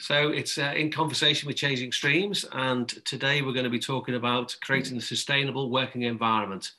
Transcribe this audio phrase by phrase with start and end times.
[0.00, 4.14] So it's uh, in conversation with Changing Streams, and today we're going to be talking
[4.14, 6.72] about creating a sustainable working environment.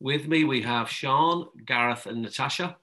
[0.00, 2.76] With me, we have Sian, Gareth, and Natasha.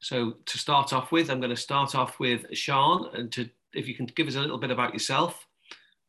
[0.00, 3.86] So to start off with, I'm going to start off with Sian, and to if
[3.86, 5.46] you can give us a little bit about yourself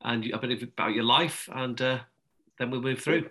[0.02, 2.00] and a bit about your life, and uh,
[2.58, 3.30] then we'll move through.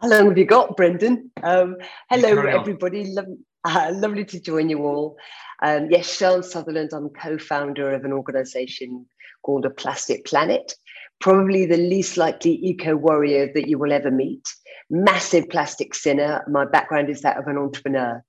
[0.00, 1.30] How long have you got, Brendan?
[1.42, 1.76] Um,
[2.10, 3.14] hello, everybody.
[3.64, 5.16] uh, lovely to join you all.
[5.62, 6.90] Um, yes, Sian Sutherland.
[6.92, 9.06] I'm co-founder of an organisation
[9.42, 10.74] called A Plastic Planet.
[11.20, 14.46] Probably the least likely eco warrior that you will ever meet.
[14.88, 16.42] Massive plastic sinner.
[16.48, 18.24] My background is that of an entrepreneur.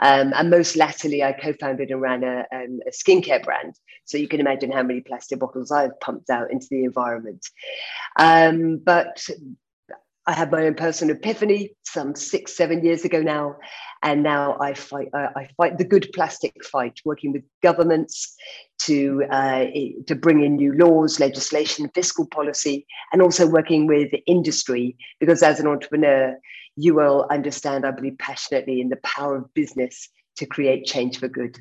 [0.00, 3.74] Um, and most latterly, I co-founded and ran a, um, a, skincare brand.
[4.04, 7.46] So you can imagine how many plastic bottles I've pumped out into the environment.
[8.18, 9.24] Um, but
[10.26, 13.56] I had my own personal epiphany some six, seven years ago now,
[14.04, 15.08] and now I fight.
[15.12, 18.36] Uh, I fight the good plastic fight, working with governments
[18.82, 19.66] to uh,
[20.06, 24.96] to bring in new laws, legislation, fiscal policy, and also working with industry.
[25.18, 26.36] Because as an entrepreneur,
[26.76, 31.28] you will understand, I believe, passionately in the power of business to create change for
[31.28, 31.60] good.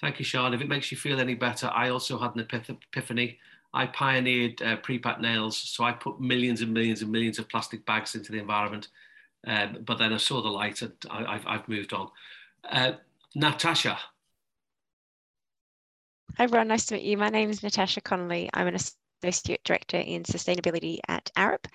[0.00, 0.54] Thank you, Sian.
[0.54, 3.38] If it makes you feel any better, I also had an epiphany
[3.72, 7.86] I pioneered uh, pre-packed nails, so I put millions and millions and millions of plastic
[7.86, 8.88] bags into the environment.
[9.46, 12.10] Um, but then I saw the light and I, have I've moved on.
[12.68, 12.92] Uh,
[13.34, 13.98] Natasha.
[16.36, 17.16] Hi everyone, nice to meet you.
[17.16, 18.50] My name is Natasha Connolly.
[18.54, 18.74] I'm an
[19.22, 21.66] Associate Director in Sustainability at Arup.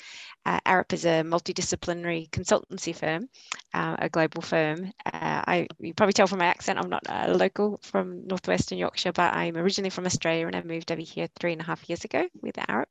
[0.46, 3.28] Uh, Arup is a multidisciplinary consultancy firm,
[3.74, 4.92] uh, a global firm.
[5.06, 9.14] Uh, I, you probably tell from my accent, I'm not a local from northwestern Yorkshire,
[9.14, 12.04] but I'm originally from Australia and I moved over here three and a half years
[12.04, 12.86] ago with Arup.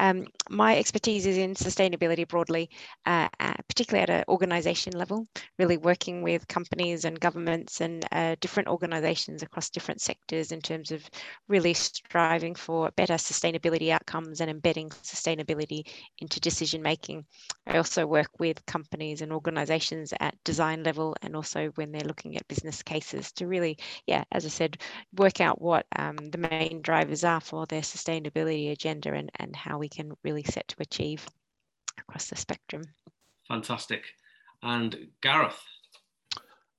[0.00, 2.70] Um, my expertise is in sustainability broadly,
[3.04, 8.34] uh, uh, particularly at an organization level, really working with companies and governments and uh,
[8.40, 11.08] different organizations across different sectors in terms of
[11.48, 15.86] really striving for better sustainability outcomes and embedding sustainability
[16.18, 17.26] into decision making.
[17.66, 22.38] I also work with companies and organizations at design level and also when they're looking
[22.38, 24.78] at business cases to really, yeah, as I said,
[25.18, 29.78] work out what um, the main drivers are for their sustainability agenda and, and how
[29.78, 31.26] we can really set to achieve
[31.98, 32.82] across the spectrum.
[33.48, 34.04] Fantastic.
[34.62, 35.60] And Gareth.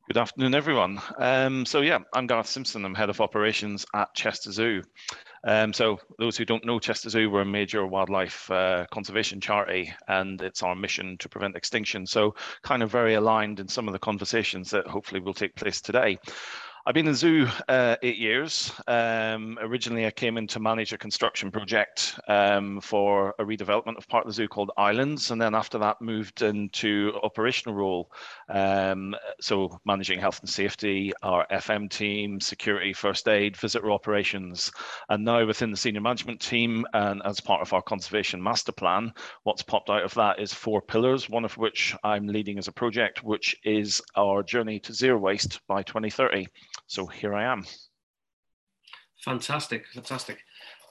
[0.07, 1.01] Good afternoon, everyone.
[1.17, 2.83] Um, so yeah, I'm Gareth Simpson.
[2.83, 4.81] I'm head of operations at Chester Zoo.
[5.43, 9.93] Um, so those who don't know Chester Zoo, we're a major wildlife uh, conservation charity,
[10.07, 12.05] and it's our mission to prevent extinction.
[12.05, 15.81] So kind of very aligned in some of the conversations that hopefully will take place
[15.81, 16.17] today.
[16.83, 18.71] I've been in zoo uh, eight years.
[18.87, 24.07] Um, originally, I came in to manage a construction project um, for a redevelopment of
[24.07, 28.11] part of the zoo called Islands, and then after that, moved into operational role.
[28.49, 34.71] Um, so managing health and safety, our FM team, security, first aid, visitor operations,
[35.07, 39.13] and now within the senior management team and as part of our conservation master plan,
[39.43, 41.29] what's popped out of that is four pillars.
[41.29, 45.59] One of which I'm leading as a project, which is our journey to zero waste
[45.67, 46.47] by 2030.
[46.87, 47.65] So here I am.
[49.23, 50.39] Fantastic, fantastic.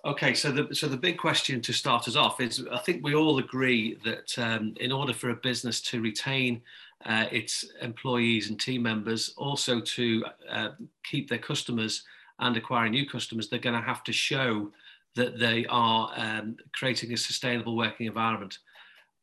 [0.04, 3.14] Okay, so the so the big question to start us off is: I think we
[3.14, 6.62] all agree that um, in order for a business to retain
[7.04, 10.68] uh, its employees and team members, also to uh,
[11.04, 12.04] keep their customers
[12.38, 14.72] and acquire new customers, they're going to have to show
[15.16, 18.58] that they are um, creating a sustainable working environment.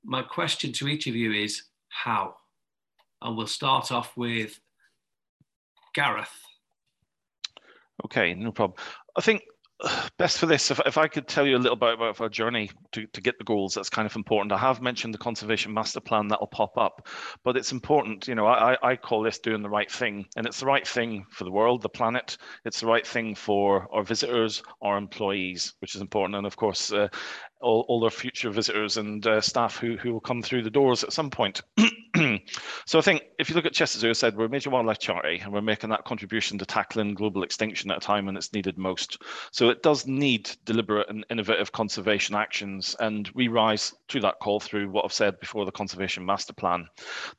[0.04, 2.36] My question to each of you is how,
[3.22, 4.60] and we'll start off with
[5.98, 6.30] Gareth.
[8.06, 8.78] Okay, no problem.
[9.16, 9.42] I think
[10.20, 12.70] best for this, if, if I could tell you a little bit about our journey
[12.92, 14.52] to, to get the goals, that's kind of important.
[14.52, 17.08] I have mentioned the conservation master plan that'll pop up,
[17.44, 18.28] but it's important.
[18.28, 21.26] You know, I, I call this doing the right thing, and it's the right thing
[21.32, 22.38] for the world, the planet.
[22.64, 26.94] It's the right thing for our visitors, our employees, which is important, and of course,
[26.94, 27.08] uh,
[27.60, 31.04] all, all our future visitors and uh, staff who, who will come through the doors
[31.04, 31.64] at some point.
[32.86, 35.00] so I think if you look at Chester Zoo, I said we're a major wildlife
[35.00, 38.54] charity and we're making that contribution to tackling global extinction at a time when it's
[38.54, 39.22] needed most.
[39.52, 44.60] So it does need deliberate and innovative conservation actions, and we rise to that call
[44.60, 46.88] through what I've said before the Conservation Master Plan.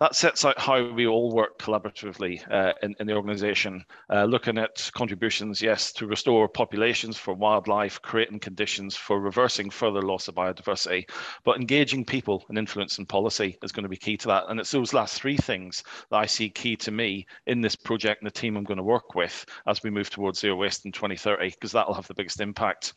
[0.01, 4.59] That sets out how we all work collaboratively uh, in, in, the organisation, uh, looking
[4.59, 10.35] at contributions, yes, to restore populations for wildlife, creating conditions for reversing further loss of
[10.35, 11.09] biodiversity.
[11.45, 14.45] But engaging people and influence and policy is going to be key to that.
[14.49, 18.23] And it's those last three things that I see key to me in this project
[18.23, 20.93] and the team I'm going to work with as we move towards zero waste in
[20.93, 22.95] 2030, because that'll have the biggest impact.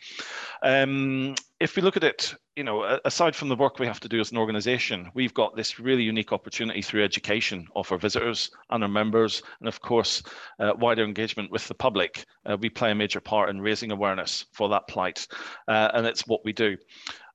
[0.64, 4.10] Um, if we look at it, you know, aside from the work we have to
[4.10, 8.50] do as an organization, we've got this really unique opportunity through education of our visitors
[8.72, 10.24] and our members, and of course,
[10.60, 12.26] uh, wider engagement with the public.
[12.48, 15.28] Uh, we play a major part in raising awareness for that plight,
[15.68, 16.76] uh, and it's what we do.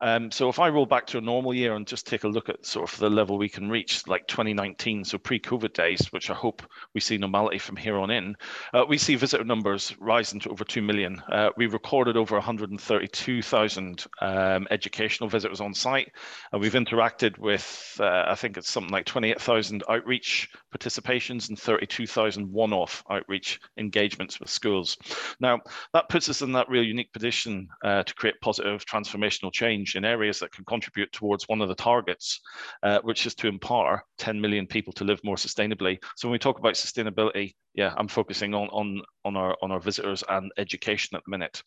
[0.01, 2.49] Um, so if I roll back to a normal year and just take a look
[2.49, 6.35] at sort of the level we can reach, like 2019, so pre-COVID days, which I
[6.35, 6.63] hope
[6.95, 8.37] we see normality from here on in,
[8.75, 11.23] uh, we see visitor numbers rising to over 2 million.
[11.31, 16.11] Uh, we recorded over 132,000 um, educational visitors on site,
[16.53, 22.51] and we've interacted with, uh, I think it's something like 28,000 outreach participations and 32,000
[22.51, 24.97] one-off outreach engagements with schools.
[25.41, 25.61] Now,
[25.93, 29.97] that puts us in that real unique position uh, to create positive transformational change change
[29.97, 32.41] in areas that can contribute towards one of the targets,
[32.83, 35.99] uh, which is to empower 10 million people to live more sustainably.
[36.17, 39.81] So when we talk about sustainability, yeah, I'm focusing on on on our on our
[39.81, 41.63] visitors and education at the minute.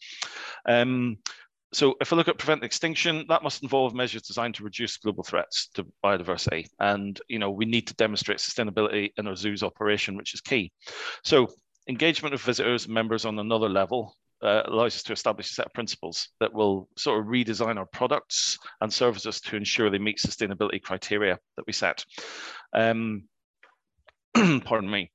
[0.68, 1.18] Um,
[1.72, 5.24] so if I look at prevent extinction, that must involve measures designed to reduce global
[5.24, 6.68] threats to biodiversity.
[6.80, 10.72] And you know, we need to demonstrate sustainability in our zoo's operation, which is key.
[11.24, 11.48] So
[11.88, 15.66] engagement of visitors and members on another level uh, allows us to establish a set
[15.66, 20.18] of principles that will sort of redesign our products and services to ensure they meet
[20.18, 22.04] sustainability criteria that we set.
[22.74, 23.24] Um,
[24.34, 25.12] pardon me.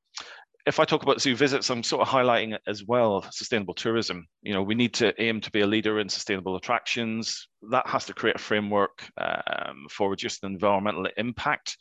[0.67, 4.27] If I talk about zoo visits, I'm sort of highlighting as well sustainable tourism.
[4.43, 7.49] You know, we need to aim to be a leader in sustainable attractions.
[7.71, 11.77] That has to create a framework um, for reducing environmental impact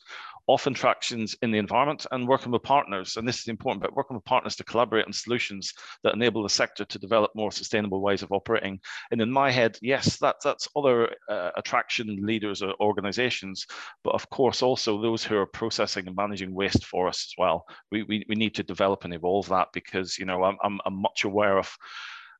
[0.47, 3.15] often tractions in the environment and working with partners.
[3.15, 6.50] And this is important, but working with partners to collaborate on solutions that enable the
[6.50, 8.80] sector to develop more sustainable ways of operating.
[9.12, 13.65] And in my head, yes, that, that's other uh, attraction leaders or organizations,
[14.03, 17.65] but of course also those who are processing and managing waste for us as well.
[17.91, 21.01] We, we, we need to develop and evolve that because, you know, I'm, I'm, I'm
[21.01, 21.74] much aware of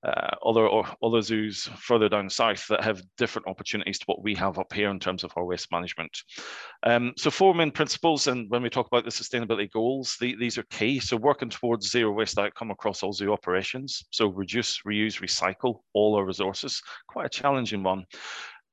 [0.04, 4.36] uh, other or other zoos further down south that have different opportunities to what we
[4.36, 6.12] have up here in terms of our waste management.
[6.84, 10.58] Um, so four main principles, and when we talk about the sustainability goals, the, these
[10.58, 11.00] are key.
[11.00, 14.06] So working towards zero waste outcome across all zoo operations.
[14.12, 16.82] So reduce, reuse, recycle all our resources.
[17.08, 18.06] Quite a challenging one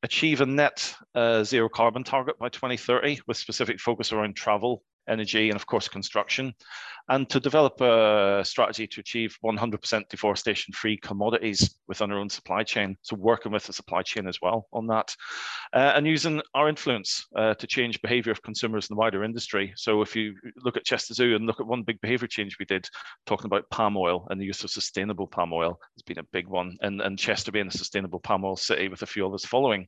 [0.03, 5.49] achieve a net uh, zero carbon target by 2030 with specific focus around travel energy,
[5.49, 6.55] and of course construction,
[7.09, 12.97] and to develop a strategy to achieve 100% deforestation-free commodities within our own supply chain.
[13.03, 15.15] So working with the supply chain as well on that,
[15.73, 19.73] uh, and using our influence uh, to change behaviour of consumers in the wider industry.
[19.77, 22.65] So if you look at Chester Zoo and look at one big behaviour change we
[22.65, 22.87] did,
[23.27, 26.47] talking about palm oil and the use of sustainable palm oil has been a big
[26.47, 29.87] one, and, and Chester being a sustainable palm oil city with a few others following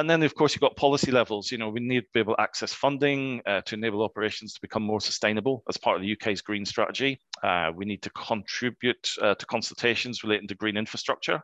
[0.00, 1.52] and then of course you've got policy levels.
[1.52, 4.60] You know, we need to be able to access funding uh, to enable operations to
[4.60, 7.20] become more sustainable as part of the UK's green strategy.
[7.42, 11.42] Uh, we need to contribute uh, to consultations relating to green infrastructure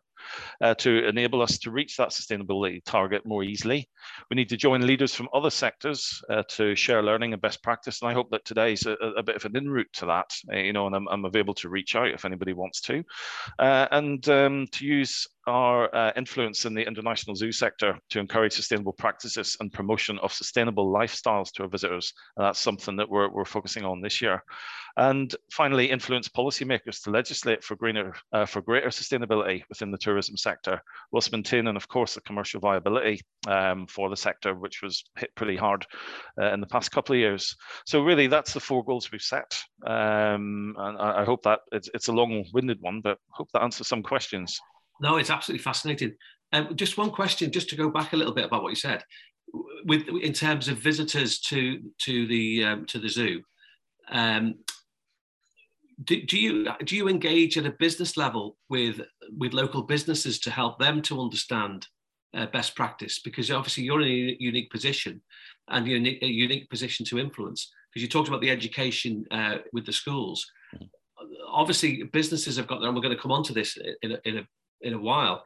[0.61, 3.89] uh, to enable us to reach that sustainability target more easily.
[4.31, 8.03] We need to join leaders from other sectors uh, to share learning and best practice.
[8.03, 10.31] And I hope that today is a, a bit of an in route to that,
[10.53, 13.05] uh, you know, and I'm, I'm available to reach out if anybody wants to.
[13.59, 18.53] Uh, and um, to use our uh, influence in the international zoo sector to encourage
[18.53, 22.13] sustainable practices and promotion of sustainable lifestyles to our visitors.
[22.37, 24.43] And that's something that we're, we're focusing on this year.
[24.99, 30.39] And finally, influence policymakers to legislate for greener, uh, for greater sustainability within the tourism
[30.39, 30.81] sector,
[31.13, 35.57] whilst maintaining, of course, the commercial viability um, for the sector, which was hit pretty
[35.57, 35.87] hard
[36.41, 37.55] uh, in the past couple of years.
[37.85, 39.59] So really, that's the four goals we've set.
[39.87, 43.89] Um, and I, I, hope that it's, it's a long-winded one, but hope that answers
[43.89, 44.59] some questions.
[45.03, 46.15] No, it's absolutely fascinating.
[46.53, 49.05] Um, just one question, just to go back a little bit about what you said,
[49.85, 53.43] with in terms of visitors to to the um, to the zoo.
[54.09, 54.55] Um,
[56.05, 59.01] do, do, you do you engage at a business level with
[59.37, 61.87] with local businesses to help them to understand
[62.37, 63.21] uh, best practice?
[63.21, 65.23] Because obviously you're in a unique position,
[65.69, 67.73] and you're in a unique position to influence.
[67.91, 70.47] Because you talked about the education uh, with the schools.
[71.49, 72.89] Obviously, businesses have got their.
[72.89, 74.47] And we're going to come on to this in a, in a
[74.83, 75.45] in a while.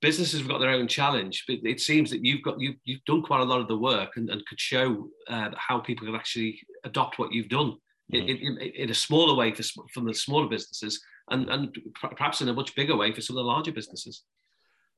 [0.00, 3.22] Businesses have got their own challenge, but it seems that you've got you've, you've done
[3.22, 6.58] quite a lot of the work and, and could show uh, how people can actually
[6.84, 7.76] adopt what you've done.
[8.12, 11.76] In, in, in, a smaller way for from the smaller businesses and and
[12.16, 14.24] perhaps in a much bigger way for some of the larger businesses.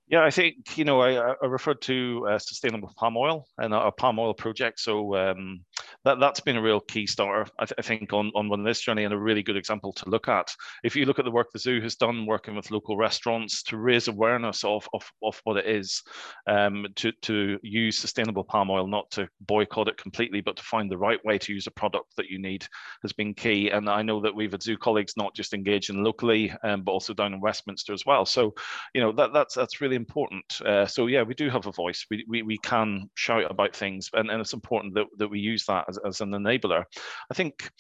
[0.09, 3.92] Yeah, I think you know I, I referred to uh, sustainable palm oil and our
[3.92, 4.80] palm oil project.
[4.80, 5.64] So um,
[6.04, 8.80] that that's been a real key starter, I, th- I, think, on, on on this
[8.80, 10.54] journey and a really good example to look at.
[10.82, 13.78] If you look at the work the zoo has done, working with local restaurants to
[13.78, 16.02] raise awareness of of, of what it is,
[16.46, 20.90] um, to to use sustainable palm oil, not to boycott it completely, but to find
[20.90, 22.66] the right way to use a product that you need,
[23.02, 23.70] has been key.
[23.70, 27.14] And I know that we've had zoo colleagues not just engaging locally, um, but also
[27.14, 28.26] down in Westminster as well.
[28.26, 28.54] So,
[28.94, 30.61] you know, that that's that's really important.
[30.64, 32.04] Uh, so yeah, we do have a voice.
[32.11, 35.64] We we, we can shout about things, and, and it's important that, that we use
[35.66, 36.85] that as, as an enabler.
[37.31, 37.71] I think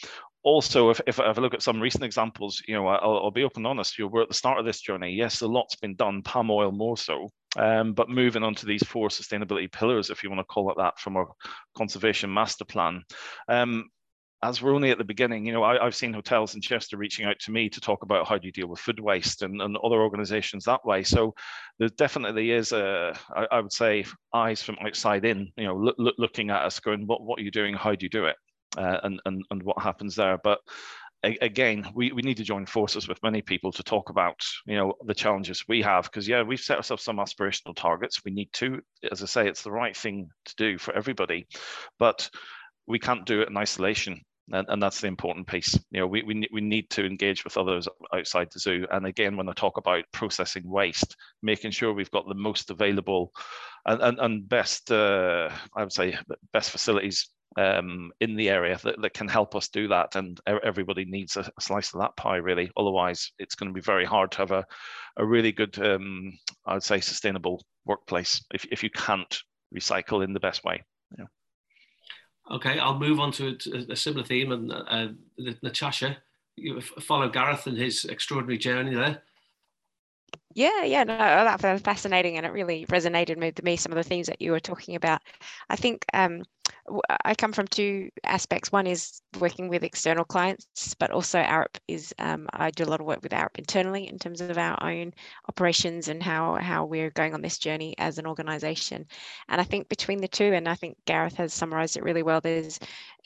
[0.44, 3.60] also, if, if, I look at some recent examples, you know, I'll, I'll, be open
[3.60, 5.12] and honest, you know, we're at the start of this journey.
[5.12, 8.82] Yes, a lot's been done, palm oil more so, um, but moving on to these
[8.82, 11.28] four sustainability pillars, if you want to call it that, from our
[11.74, 13.02] conservation master plan.
[13.48, 13.88] Um,
[14.44, 17.24] as we're only at the beginning, you know, I, have seen hotels in Chester reaching
[17.24, 19.76] out to me to talk about how do you deal with food waste and, and
[19.78, 21.02] other organizations that way.
[21.02, 21.34] So
[21.78, 25.96] there definitely is a, I, I would say, eyes from outside in, you know, look,
[25.98, 27.74] look, looking at us going, what, what are you doing?
[27.74, 28.36] How do you do it?
[28.76, 30.38] Uh, and, and, and what happens there.
[30.44, 30.58] But
[31.22, 34.92] again, we, we need to join forces with many people to talk about, you know,
[35.06, 36.04] the challenges we have.
[36.04, 38.22] Because yeah, we've set ourselves some aspirational targets.
[38.26, 41.46] We need to, as I say, it's the right thing to do for everybody,
[41.98, 42.28] but
[42.86, 44.20] we can't do it in isolation
[44.52, 45.74] and, and that's the important piece.
[45.90, 48.86] You know, we, we, we need to engage with others outside the zoo.
[48.90, 53.32] And again, when I talk about processing waste, making sure we've got the most available
[53.86, 56.16] and, and, and best, uh, I would say,
[56.52, 60.16] best facilities um, in the area that, that can help us do that.
[60.16, 62.70] And everybody needs a, slice of that pie, really.
[62.76, 64.66] Otherwise, it's going to be very hard to have a,
[65.16, 66.32] a really good, um,
[66.66, 69.38] I would say, sustainable workplace if, if you can't
[69.74, 70.82] recycle in the best way.
[71.18, 71.26] Yeah.
[72.50, 74.52] Okay, I'll move on to a, a similar theme.
[74.52, 75.08] And uh,
[75.62, 76.18] Natasha,
[76.56, 79.22] you follow Gareth and his extraordinary journey there.
[80.54, 83.76] Yeah, yeah, no, that was fascinating, and it really resonated with me.
[83.76, 85.20] Some of the themes that you were talking about.
[85.68, 86.44] I think um,
[87.24, 88.70] I come from two aspects.
[88.70, 93.00] One is working with external clients, but also Arup is um, I do a lot
[93.00, 95.14] of work with Arup internally in terms of our own
[95.48, 99.06] operations and how how we're going on this journey as an organisation.
[99.48, 102.40] And I think between the two, and I think Gareth has summarised it really well.
[102.40, 102.78] There's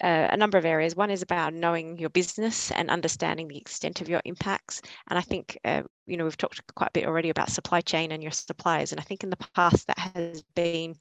[0.03, 0.95] uh, a number of areas.
[0.95, 4.83] One is about knowing your business and understanding the extent of your impacts.
[5.09, 8.13] And I think uh, you know we've talked quite a bit already about supply chain
[8.13, 8.93] and your suppliers.
[8.93, 10.95] And I think in the past that has been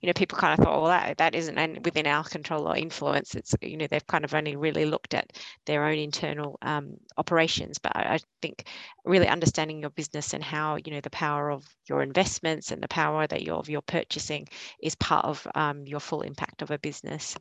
[0.00, 3.34] you know, people kind of thought, well, that, that isn't within our control or influence.
[3.34, 5.32] It's, you know, they've kind of only really looked at
[5.66, 7.78] their own internal um, operations.
[7.78, 8.64] But I, I, think
[9.04, 12.88] really understanding your business and how, you know, the power of your investments and the
[12.88, 14.48] power that you're, of your purchasing
[14.82, 17.36] is part of um, your full impact of a business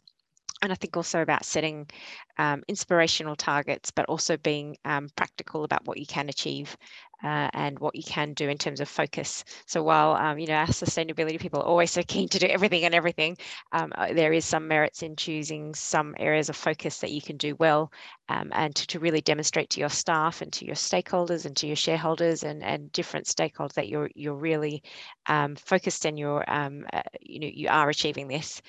[0.64, 1.90] and I think also about setting
[2.38, 6.78] um, inspirational targets, but also being um, practical about what you can achieve
[7.24, 9.44] uh, and what you can do in terms of focus.
[9.66, 12.84] So while um, you know our sustainability people are always so keen to do everything
[12.84, 13.38] and everything,
[13.72, 17.38] um, uh, there is some merits in choosing some areas of focus that you can
[17.38, 17.92] do well,
[18.30, 21.68] um, and to, to, really demonstrate to your staff and to your stakeholders and to
[21.68, 24.82] your shareholders and, and different stakeholders that you're you're really
[25.28, 28.62] um, focused and you're um, uh, you know you are achieving this.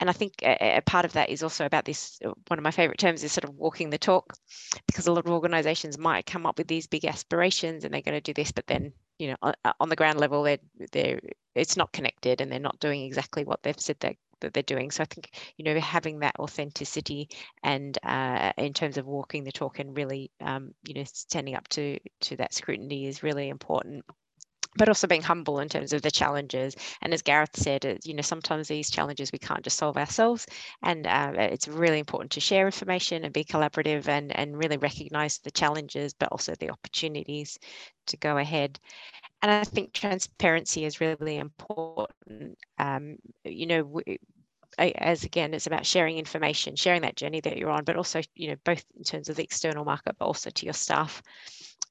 [0.00, 2.20] And I think a, a part of that is also about this.
[2.24, 4.34] Uh, one of my favorite terms is sort of walking the talk,
[4.86, 8.22] because a lot of organisations might come up with these big aspirations and they're going
[8.22, 10.58] to do this, but then you know on, uh, on the ground level they're
[10.92, 11.20] they're
[11.54, 14.90] it's not connected and they're not doing exactly what they've said they that they're doing.
[14.90, 17.28] So I think you know having that authenticity
[17.62, 21.68] and uh, in terms of walking the talk and really um, you know standing up
[21.68, 24.04] to to that scrutiny is really important
[24.76, 26.76] but also being humble in terms of the challenges.
[27.02, 30.46] And as Gareth said, you know, sometimes these challenges we can't just solve ourselves.
[30.82, 35.38] And uh, it's really important to share information and be collaborative and, and really recognize
[35.38, 37.58] the challenges, but also the opportunities
[38.06, 38.78] to go ahead.
[39.42, 42.58] And I think transparency is really important.
[42.78, 44.18] Um, you know, we,
[44.78, 48.48] as again, it's about sharing information, sharing that journey that you're on, but also, you
[48.48, 51.22] know, both in terms of the external market, but also to your staff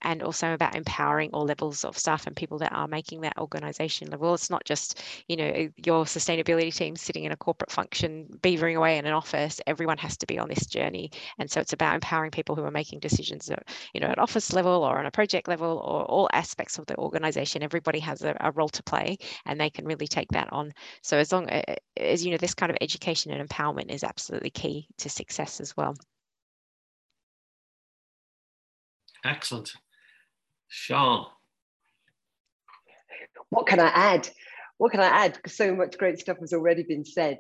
[0.02, 4.10] and also about empowering all levels of staff and people that are making that organization
[4.10, 4.34] level.
[4.34, 8.76] It's not just, you know, eh, your sustainability team sitting in a corporate function, beavering
[8.76, 9.60] away in an office.
[9.68, 11.12] Everyone has to be on this journey.
[11.40, 13.64] And so it's about empowering people who are making decisions, at,
[13.94, 16.98] you know, at office level or on a project level or all aspects of the
[16.98, 17.64] organization.
[17.64, 20.74] Everybody has a, a role to play and they can really take that on.
[21.02, 24.04] So as long eh, eh, as, you know, this kind of education and empowerment is
[24.04, 25.96] absolutely key to success as well.
[29.24, 29.72] Excellent.
[30.70, 31.26] Sian.
[33.50, 34.30] What can I add?
[34.78, 35.40] What can I add?
[35.48, 37.40] So much great stuff has already been said.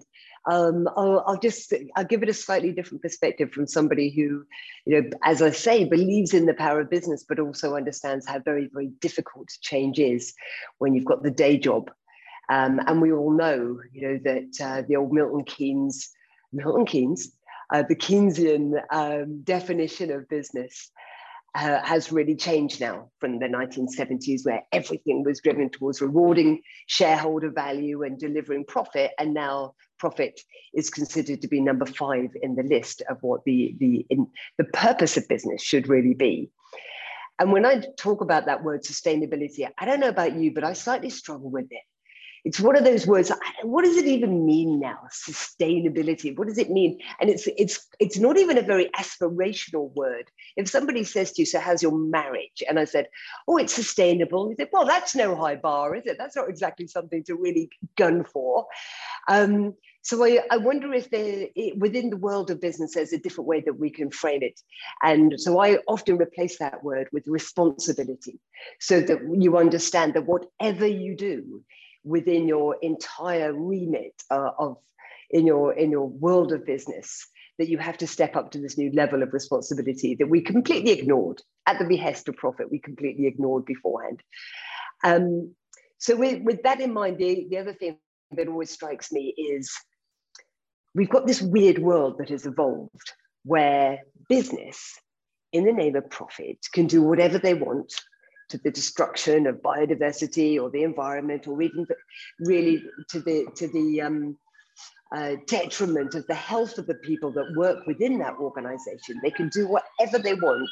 [0.49, 4.45] Um, I'll, I'll, just I'll give it a slightly different perspective from somebody who,
[4.85, 8.39] you know, as I say, believes in the power of business, but also understands how
[8.39, 10.33] very very difficult change is
[10.79, 11.91] when you've got the day job.
[12.49, 16.09] Um, and we all know, you know, that uh, the old Milton Keynes,
[16.53, 17.33] Milton Keynes
[17.73, 20.91] uh, the Keynesian um, definition of business
[21.57, 27.49] uh, has really changed now from the 1970s, where everything was driven towards rewarding shareholder
[27.49, 29.11] value and delivering profit.
[29.17, 30.39] And now profit
[30.75, 34.27] is considered to be number five in the list of what the, the, in,
[34.59, 36.51] the purpose of business should really be.
[37.39, 40.73] And when I talk about that word sustainability, I don't know about you, but I
[40.73, 41.81] slightly struggle with it
[42.45, 43.31] it's one of those words
[43.63, 46.37] what does it even mean now sustainability?
[46.37, 46.99] What does it mean?
[47.19, 50.29] And it's it's it's not even a very aspirational word.
[50.55, 52.63] If somebody says to you so how's your marriage?
[52.67, 53.07] and i said
[53.47, 54.49] oh it's sustainable.
[54.49, 56.17] You said well that's no high bar is it?
[56.17, 58.67] That's not exactly something to really gun for.
[59.27, 59.73] Um,
[60.07, 63.59] so I, I, wonder if there, within the world of business, there's a different way
[63.65, 64.57] that we can frame it.
[65.03, 68.39] And so I often replace that word with responsibility
[68.79, 71.61] so that you understand that whatever you do,
[72.03, 74.77] within your entire remit uh, of
[75.29, 77.27] in your in your world of business
[77.57, 80.91] that you have to step up to this new level of responsibility that we completely
[80.91, 81.41] ignored.
[81.65, 84.21] At the behest of profit we completely ignored beforehand.
[85.03, 85.53] Um,
[85.97, 87.97] so with, with that in mind the, the other thing
[88.31, 89.71] that always strikes me is
[90.93, 93.13] we've got this weird world that has evolved
[93.43, 94.99] where business
[95.53, 97.93] in the name of profit can do whatever they want
[98.49, 101.85] to the destruction of biodiversity or the environment, or even
[102.39, 104.37] really to the to the um,
[105.15, 109.19] uh, detriment of the health of the people that work within that organization.
[109.23, 110.69] They can do whatever they want.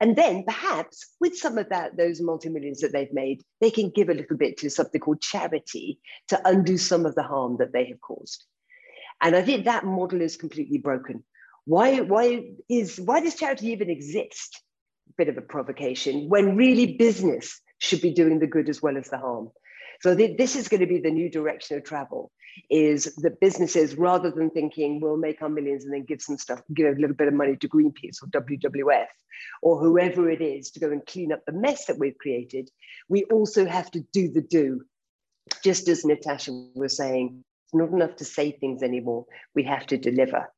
[0.00, 4.08] And then perhaps with some of that, those multi-millions that they've made, they can give
[4.08, 7.86] a little bit to something called charity to undo some of the harm that they
[7.86, 8.44] have caused.
[9.20, 11.24] And I think that model is completely broken.
[11.64, 14.62] Why, why, is, why does charity even exist?
[15.18, 19.08] Bit of a provocation when really business should be doing the good as well as
[19.08, 19.50] the harm.
[20.00, 22.30] So th- this is going to be the new direction of travel
[22.70, 26.60] is that businesses, rather than thinking we'll make our millions and then give some stuff,
[26.74, 29.06] give a little bit of money to Greenpeace or WWF
[29.62, 32.70] or whoever it is to go and clean up the mess that we've created,
[33.08, 34.82] we also have to do the do.
[35.64, 39.26] Just as Natasha was saying, it's not enough to say things anymore.
[39.54, 40.48] We have to deliver.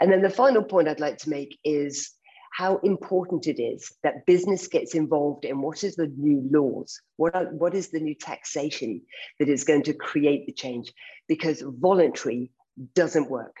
[0.00, 2.12] And then the final point I'd like to make is
[2.50, 7.34] how important it is that business gets involved in what is the new laws, what,
[7.34, 9.02] are, what is the new taxation
[9.38, 10.92] that is going to create the change,
[11.28, 12.50] because voluntary
[12.94, 13.56] doesn't work.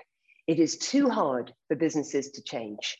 [0.46, 2.98] It is too hard for businesses to change.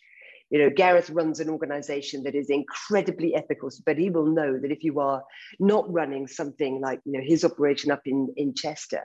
[0.51, 4.73] You know, Gareth runs an organization that is incredibly ethical, but he will know that
[4.73, 5.23] if you are
[5.61, 9.03] not running something like you know his operation up in, in Chester,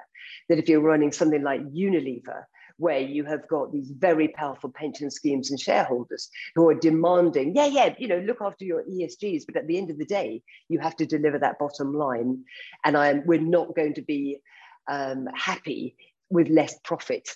[0.49, 2.43] that if you're running something like Unilever,
[2.77, 7.65] where you have got these very powerful pension schemes and shareholders who are demanding, yeah,
[7.65, 10.79] yeah, you know, look after your ESGs, but at the end of the day, you
[10.79, 12.43] have to deliver that bottom line.
[12.83, 14.39] And I'm, we're not going to be
[14.89, 15.95] um, happy
[16.29, 17.29] with less profit,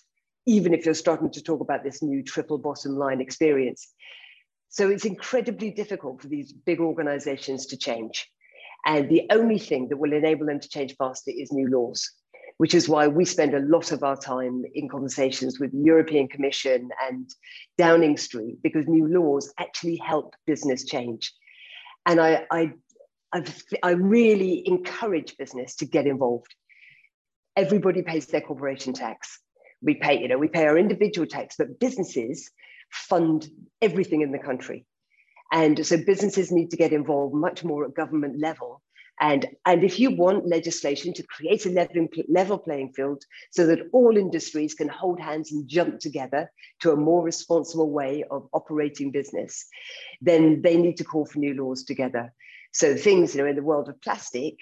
[0.45, 3.87] even if you're starting to talk about this new triple bottom line experience.
[4.69, 8.27] So it's incredibly difficult for these big organizations to change.
[8.85, 12.09] And the only thing that will enable them to change faster is new laws
[12.59, 16.27] which is why we spend a lot of our time in conversations with the European
[16.27, 17.29] Commission and
[17.77, 21.31] Downing Street, because new laws actually help business change.
[22.05, 22.73] And I, I,
[23.31, 26.53] I've, I really encourage business to get involved.
[27.55, 29.39] Everybody pays their corporation tax.
[29.81, 32.51] We pay, you know, we pay our individual tax, but businesses
[32.91, 33.47] fund
[33.81, 34.85] everything in the country.
[35.53, 38.81] And so businesses need to get involved much more at government level
[39.21, 43.81] and, and if you want legislation to create a level, level playing field so that
[43.91, 46.49] all industries can hold hands and jump together
[46.81, 49.67] to a more responsible way of operating business,
[50.21, 52.31] then they need to call for new laws together.
[52.73, 54.55] So things, you know, in the world of plastic,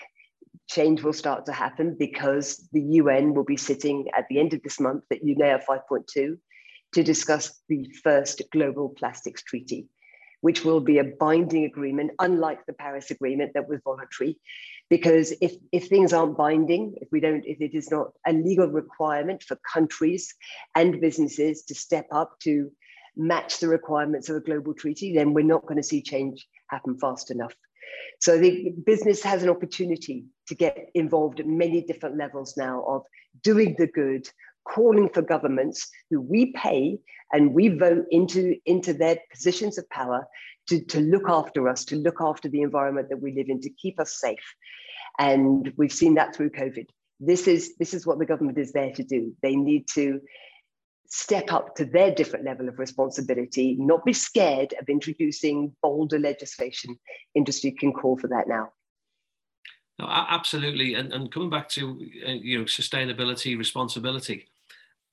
[0.67, 4.63] change will start to happen because the UN will be sitting at the end of
[4.63, 6.37] this month at UNEA 5.2
[6.93, 9.87] to discuss the first global plastics treaty
[10.41, 14.39] which will be a binding agreement, unlike the Paris Agreement that was voluntary.
[14.89, 18.67] Because if, if things aren't binding, if we don't, if it is not a legal
[18.67, 20.33] requirement for countries
[20.75, 22.71] and businesses to step up to
[23.17, 26.97] match the requirements of a global treaty, then we're not going to see change happen
[26.99, 27.53] fast enough.
[28.19, 33.03] So the business has an opportunity to get involved at many different levels now of
[33.43, 34.27] doing the good,
[34.73, 36.97] calling for governments who we pay
[37.33, 40.25] and we vote into, into their positions of power
[40.67, 43.69] to, to look after us, to look after the environment that we live in, to
[43.69, 44.55] keep us safe.
[45.19, 46.87] And we've seen that through COVID.
[47.19, 49.33] This is, this is what the government is there to do.
[49.41, 50.21] They need to
[51.09, 56.97] step up to their different level of responsibility, not be scared of introducing bolder legislation.
[57.33, 58.69] Industry can call for that now.
[59.99, 60.93] No, absolutely.
[60.93, 64.47] And, and coming back to uh, you know sustainability, responsibility,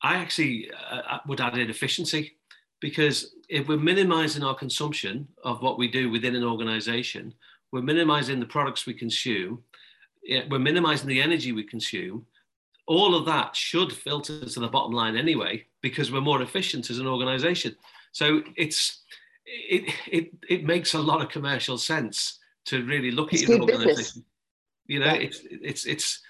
[0.04, 2.36] I actually uh, would add in efficiency
[2.80, 7.32] because if we're minimizing our consumption of what we do within an organization,
[7.72, 9.64] we're minimizing the products we consume,
[10.50, 12.26] we're minimizing the energy we consume.
[12.86, 16.98] All of that should filter to the bottom line anyway, because we're more efficient as
[16.98, 17.74] an organization.
[18.12, 19.04] So it's
[19.46, 23.60] it it it makes a lot of commercial sense to really look it's at your
[23.62, 23.96] organization.
[23.96, 24.22] Business.
[24.86, 25.26] You know, yeah.
[25.26, 26.20] it's it's it's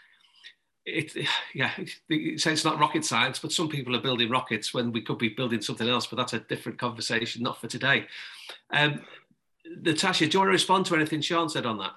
[0.86, 1.72] it, yeah,
[2.36, 5.28] so it's not rocket science, but some people are building rockets when we could be
[5.28, 8.06] building something else, but that's a different conversation, not for today.
[8.70, 9.02] Um,
[9.82, 11.92] Natasha, do you want to respond to anything Sian said on that?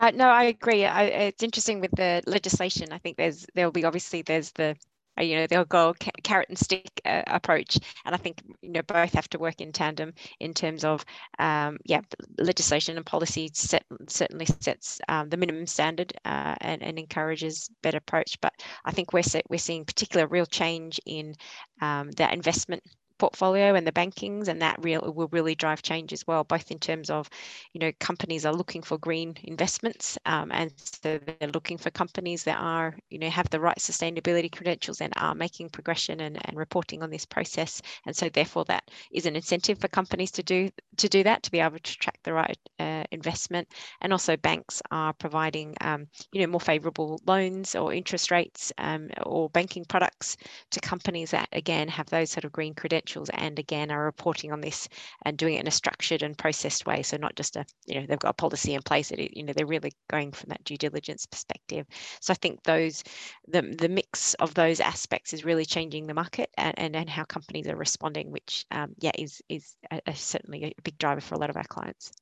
[0.00, 0.84] Uh, no, I agree.
[0.84, 2.88] I, it's interesting with the legislation.
[2.90, 4.76] I think there's there will be obviously there's the
[5.20, 9.12] you know they'll go carrot and stick uh, approach and i think you know both
[9.12, 11.04] have to work in tandem in terms of
[11.38, 12.00] um, yeah
[12.38, 17.98] legislation and policy set, certainly sets um, the minimum standard uh, and, and encourages better
[17.98, 18.38] approach.
[18.40, 18.52] But
[18.84, 21.34] i think we're we're seeing particular real change in
[21.80, 22.82] um, that investment
[23.18, 26.78] portfolio and the bankings and that real will really drive change as well both in
[26.78, 27.28] terms of
[27.72, 32.44] you know companies are looking for green investments um, and so they're looking for companies
[32.44, 36.56] that are you know have the right sustainability credentials and are making progression and, and
[36.56, 37.82] reporting on this process.
[38.06, 41.50] And so therefore that is an incentive for companies to do to do that to
[41.50, 43.68] be able to track the right uh, investment
[44.00, 49.08] and also banks are providing um, you know more favorable loans or interest rates um,
[49.24, 50.36] or banking products
[50.70, 54.60] to companies that again have those sort of green credentials and again are reporting on
[54.60, 54.88] this
[55.24, 57.02] and doing it in a structured and processed way.
[57.02, 59.42] So not just a, you know, they've got a policy in place that, it, you
[59.42, 61.86] know, they're really going from that due diligence perspective.
[62.20, 63.02] So I think those,
[63.48, 67.24] the, the mix of those aspects is really changing the market and, and, and how
[67.24, 71.34] companies are responding, which um, yeah, is, is a, a certainly a big driver for
[71.34, 72.12] a lot of our clients.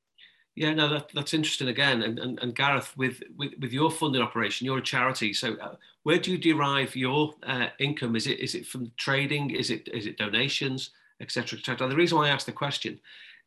[0.54, 2.02] Yeah, no, that, that's interesting again.
[2.02, 5.32] And, and, and Gareth, with, with, with your funding operation, you're a charity.
[5.32, 8.16] So, uh, where do you derive your uh, income?
[8.16, 9.50] Is it is it from trading?
[9.50, 11.58] Is it is it donations, etc.
[11.58, 11.88] etc.
[11.88, 13.00] The reason why I ask the question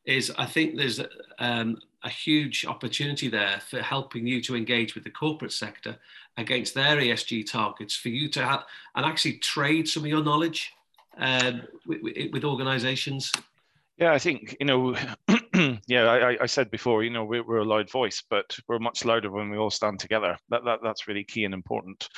[0.05, 1.01] is I think there's
[1.39, 5.97] um, a huge opportunity there for helping you to engage with the corporate sector
[6.37, 8.65] against their ESG targets, for you to have
[8.95, 10.73] and actually trade some of your knowledge
[11.17, 13.31] um, with, with organisations.
[13.97, 14.95] Yeah, I think you know
[15.87, 19.05] yeah, I, I, said before, you know, we're, we're, a loud voice, but we're much
[19.05, 20.37] louder when we all stand together.
[20.49, 22.09] That, that that's really key and important.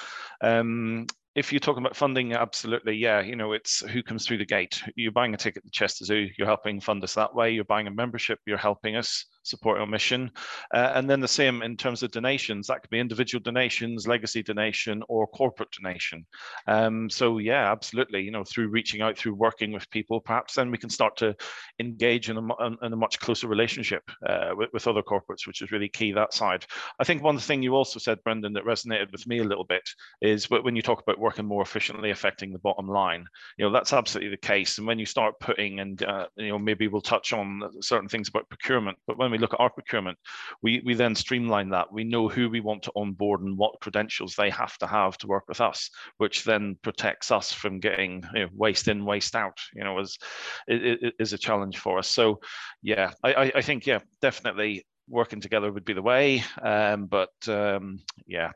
[0.42, 3.22] Um, if you're talking about funding, absolutely, yeah.
[3.22, 4.82] You know, it's who comes through the gate.
[4.96, 7.52] You're buying a ticket to Chester Zoo, you're helping fund us that way.
[7.52, 10.32] You're buying a membership, you're helping us support our mission.
[10.74, 14.44] Uh, and then the same in terms of donations, that could be individual donations, legacy
[14.44, 16.26] donation, or corporate donation.
[16.68, 18.22] Um, so yeah, absolutely.
[18.22, 21.36] You know, through reaching out, through working with people, perhaps then we can start to
[21.80, 25.72] engage in a, in a much closer relationship uh, with, with other corporates, which is
[25.72, 26.66] really key that side.
[27.00, 29.88] I think one thing you also said, Brendan, that resonated with me a little bit
[30.22, 33.26] is when you talk about working more efficiently, affecting the bottom line.
[33.58, 34.78] You know, that's absolutely the case.
[34.78, 38.30] And when you start putting, and uh, you know, maybe we'll touch on certain things
[38.30, 40.18] about procurement, but when we we look at our procurement,
[40.62, 41.92] we, we then streamline that.
[41.92, 45.28] We know who we want to onboard and what credentials they have to have to
[45.28, 49.60] work with us, which then protects us from getting you know, waste in, waste out,
[49.74, 50.18] you know, is,
[50.68, 52.08] is a challenge for us.
[52.08, 52.40] So
[52.82, 56.44] yeah, I, I think, yeah, definitely working together would be the way.
[56.62, 58.52] Um, but um, yeah,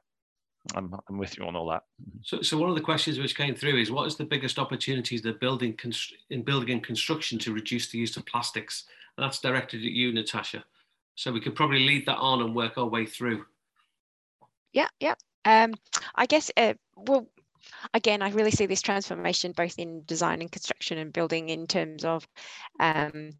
[0.76, 1.84] I'm, I'm with you on all that.
[2.24, 5.22] So, so one of the questions which came through is what is the biggest opportunities
[5.24, 5.78] that building
[6.30, 8.86] in building and construction to reduce the use of plastics?
[9.22, 10.64] And that's directed at you, Natasha.
[11.14, 13.46] So we could probably lead that on and work our way through.
[14.74, 15.14] Yeah, yeah.
[15.46, 15.76] Um,
[16.16, 17.28] I guess, uh, well,
[17.94, 22.04] again, I really see this transformation both in design and construction and building in terms
[22.04, 22.28] of
[22.80, 23.34] um,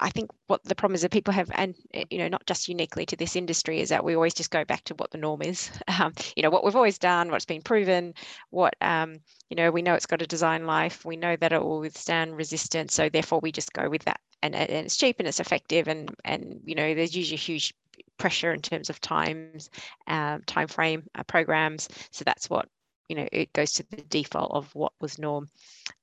[0.00, 2.68] I think what the problem is that people have, and eh, you know, not just
[2.68, 5.42] uniquely to this industry, is that we always just go back to what the norm
[5.42, 5.70] is.
[6.00, 8.14] Um, you know, what we've always done, what's been proven,
[8.50, 11.62] what um, you know, we know it's got a design life, we know that it
[11.62, 15.28] will withstand resistance, so therefore we just go with that, and, and it's cheap and
[15.28, 17.74] it's effective, and and you know, there's usually huge
[18.18, 19.70] pressure in terms of times,
[20.06, 21.88] um, time frame uh, programs.
[22.10, 22.68] So that's what
[23.08, 25.48] you know it goes to the default of what was norm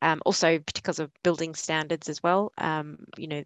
[0.02, 3.43] um, also because of building standards as well um, you know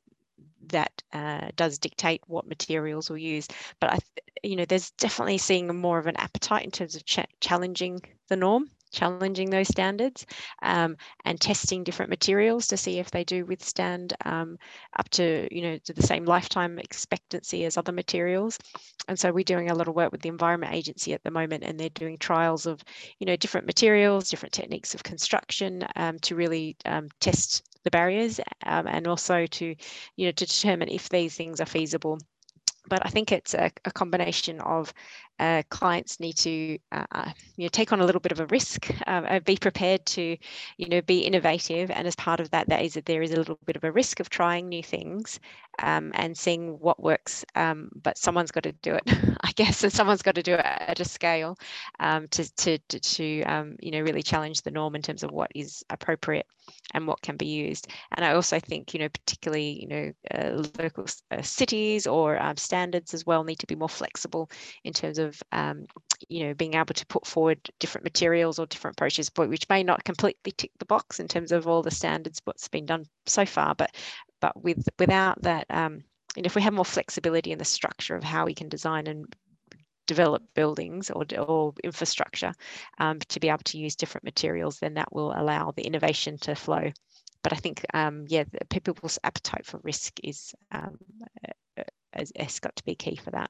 [0.69, 3.47] that uh, does dictate what materials we'll use.
[3.79, 3.99] But I,
[4.43, 8.36] you know, there's definitely seeing more of an appetite in terms of ch challenging the
[8.36, 10.25] norm, challenging those standards,
[10.62, 14.58] um, and testing different materials to see if they do withstand um,
[14.97, 18.58] up to you know to the same lifetime expectancy as other materials.
[19.08, 21.63] And so we're doing a lot of work with the Environment Agency at the moment,
[21.65, 22.82] and they're doing trials of
[23.19, 28.39] you know different materials, different techniques of construction um, to really um, test the barriers
[28.65, 29.75] um, and also to,
[30.15, 32.17] you know, to determine if these things are feasible
[32.88, 34.93] but I think it's a, a combination of
[35.39, 38.45] uh, clients need to uh, uh, you know take on a little bit of a
[38.47, 40.37] risk, um, uh, be prepared to
[40.77, 43.37] you know be innovative, and as part of that, that is that there is a
[43.37, 45.39] little bit of a risk of trying new things
[45.81, 47.43] um, and seeing what works.
[47.55, 49.03] Um, but someone's got to do it,
[49.43, 51.57] I guess, and someone's got to do it at a scale
[51.99, 55.31] um, to to to, to um, you know really challenge the norm in terms of
[55.31, 56.45] what is appropriate
[56.93, 57.87] and what can be used.
[58.15, 62.57] And I also think you know particularly you know uh, local uh, cities or um,
[62.57, 64.49] standards as well need to be more flexible
[64.83, 65.86] in terms of um,
[66.29, 70.03] you know being able to put forward different materials or different approaches which may not
[70.03, 73.75] completely tick the box in terms of all the standards what's been done so far
[73.75, 73.95] but
[74.39, 76.03] but with without that um,
[76.36, 79.25] and if we have more flexibility in the structure of how we can design and
[80.05, 82.53] develop buildings or, or infrastructure
[82.99, 86.55] um, to be able to use different materials then that will allow the innovation to
[86.55, 86.91] flow.
[87.41, 90.97] But I think um, yeah people's appetite for risk is um,
[92.36, 93.49] has got to be key for that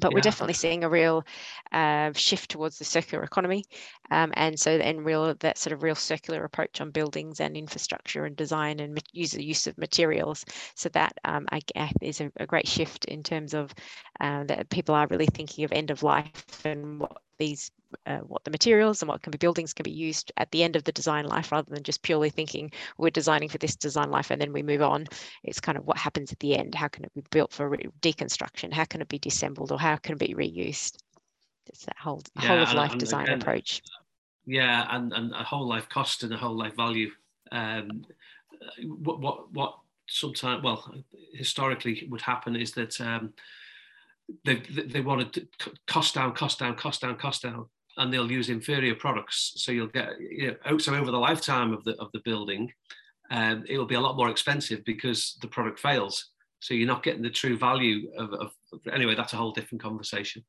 [0.00, 0.14] but yeah.
[0.14, 1.24] we're definitely seeing a real
[1.72, 3.64] uh, shift towards the circular economy
[4.10, 8.24] um, and so and real that sort of real circular approach on buildings and infrastructure
[8.24, 12.30] and design and use the use of materials so that um, I guess is a,
[12.38, 13.74] a, great shift in terms of
[14.20, 17.70] uh, that people are really thinking of end of life and what these
[18.06, 20.76] uh, what the materials and what can be buildings can be used at the end
[20.76, 24.30] of the design life rather than just purely thinking we're designing for this design life
[24.30, 25.06] and then we move on.
[25.44, 26.74] It's kind of what happens at the end.
[26.74, 28.72] How can it be built for deconstruction?
[28.72, 30.98] How can it be disassembled or how can it be reused?
[31.66, 33.82] It's that whole yeah, whole of life and, design approach.
[34.46, 37.10] yeah and, and a whole life cost and a whole life value.
[37.52, 38.04] Um,
[38.82, 40.94] what what what sometimes well
[41.34, 43.32] historically would happen is that um,
[44.44, 45.46] they they want to
[45.86, 47.66] cost down, cost down, cost down, cost down,
[47.98, 49.52] and they'll use inferior products.
[49.56, 52.72] So you'll get you know, so over the lifetime of the of the building,
[53.30, 56.30] um, it will be a lot more expensive because the product fails.
[56.60, 58.52] So you're not getting the true value of, of
[58.92, 59.14] anyway.
[59.14, 60.44] That's a whole different conversation.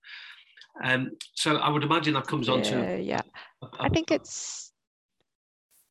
[0.83, 3.21] Um, so I would imagine that comes on to yeah.
[3.61, 4.71] A, a, I think it's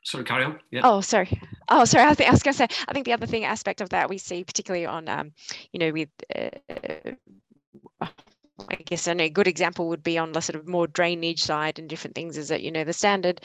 [0.05, 0.59] sorry, carry on.
[0.71, 0.81] Yeah.
[0.85, 1.41] Oh, sorry.
[1.69, 2.05] Oh, sorry.
[2.05, 2.69] I, think, I was going to say.
[2.89, 5.33] I think the other thing aspect of that we see, particularly on, um,
[5.73, 6.51] you know, with uh,
[8.69, 11.79] I guess and a good example would be on the sort of more drainage side
[11.79, 13.41] and different things is that you know the standard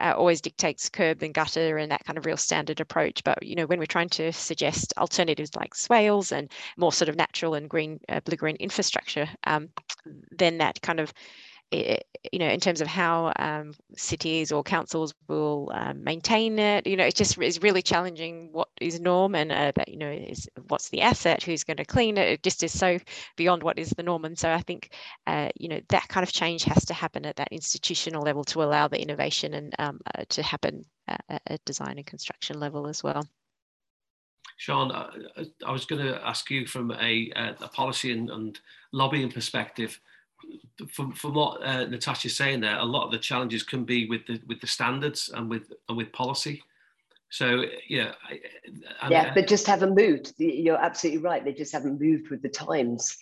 [0.00, 3.22] uh, always dictates curb and gutter and that kind of real standard approach.
[3.24, 7.16] But you know when we're trying to suggest alternatives like swales and more sort of
[7.16, 9.68] natural and green uh, blue green infrastructure um,
[10.30, 11.12] then that kind of
[11.72, 16.96] you know, in terms of how um, cities or councils will um, maintain it, you
[16.96, 20.48] know, it just is really challenging what is norm and uh, that, you know, is
[20.68, 22.28] what's the asset, who's going to clean it.
[22.28, 22.98] It just is so
[23.36, 24.24] beyond what is the norm.
[24.24, 24.90] And so I think,
[25.26, 28.62] uh, you know, that kind of change has to happen at that institutional level to
[28.62, 33.02] allow the innovation and um, uh, to happen at, at design and construction level as
[33.02, 33.26] well.
[34.58, 35.08] Sian, I,
[35.66, 38.60] I was going to ask you from a, a policy and, and
[38.92, 40.00] lobbying perspective
[40.90, 44.26] from, from what uh, Natasha's saying there, a lot of the challenges can be with
[44.26, 46.62] the with the standards and with and with policy.
[47.30, 48.12] So yeah,
[49.10, 50.34] yeah, but just haven't moved.
[50.38, 51.44] You're absolutely right.
[51.44, 53.16] They just haven't moved with the times.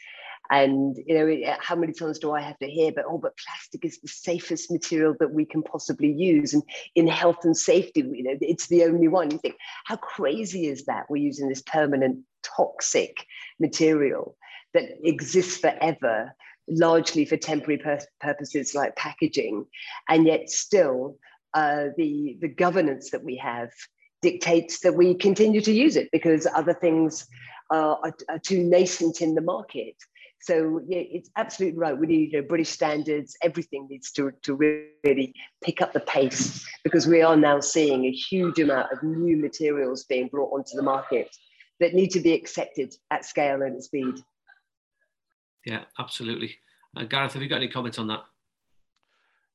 [0.50, 2.92] And you know, how many times do I have to hear?
[2.92, 6.62] But oh, but plastic is the safest material that we can possibly use, and
[6.94, 9.30] in health and safety, you know, it's the only one.
[9.30, 11.06] You think, how crazy is that?
[11.08, 13.26] We're using this permanent toxic
[13.58, 14.36] material
[14.74, 16.34] that exists forever
[16.68, 19.66] largely for temporary pur- purposes like packaging,
[20.08, 21.18] and yet still
[21.54, 23.70] uh, the the governance that we have
[24.22, 27.26] dictates that we continue to use it because other things
[27.70, 27.98] are,
[28.30, 29.94] are, too nascent in the market.
[30.40, 31.96] So yeah, it's absolutely right.
[31.96, 33.36] We need you know, British standards.
[33.42, 38.10] Everything needs to, to really pick up the pace because we are now seeing a
[38.10, 41.34] huge amount of new materials being brought onto the market
[41.80, 44.14] that need to be accepted at scale and at speed.
[45.64, 46.56] Yeah, absolutely.
[46.96, 48.24] Uh, Gareth, have you got any comments on that?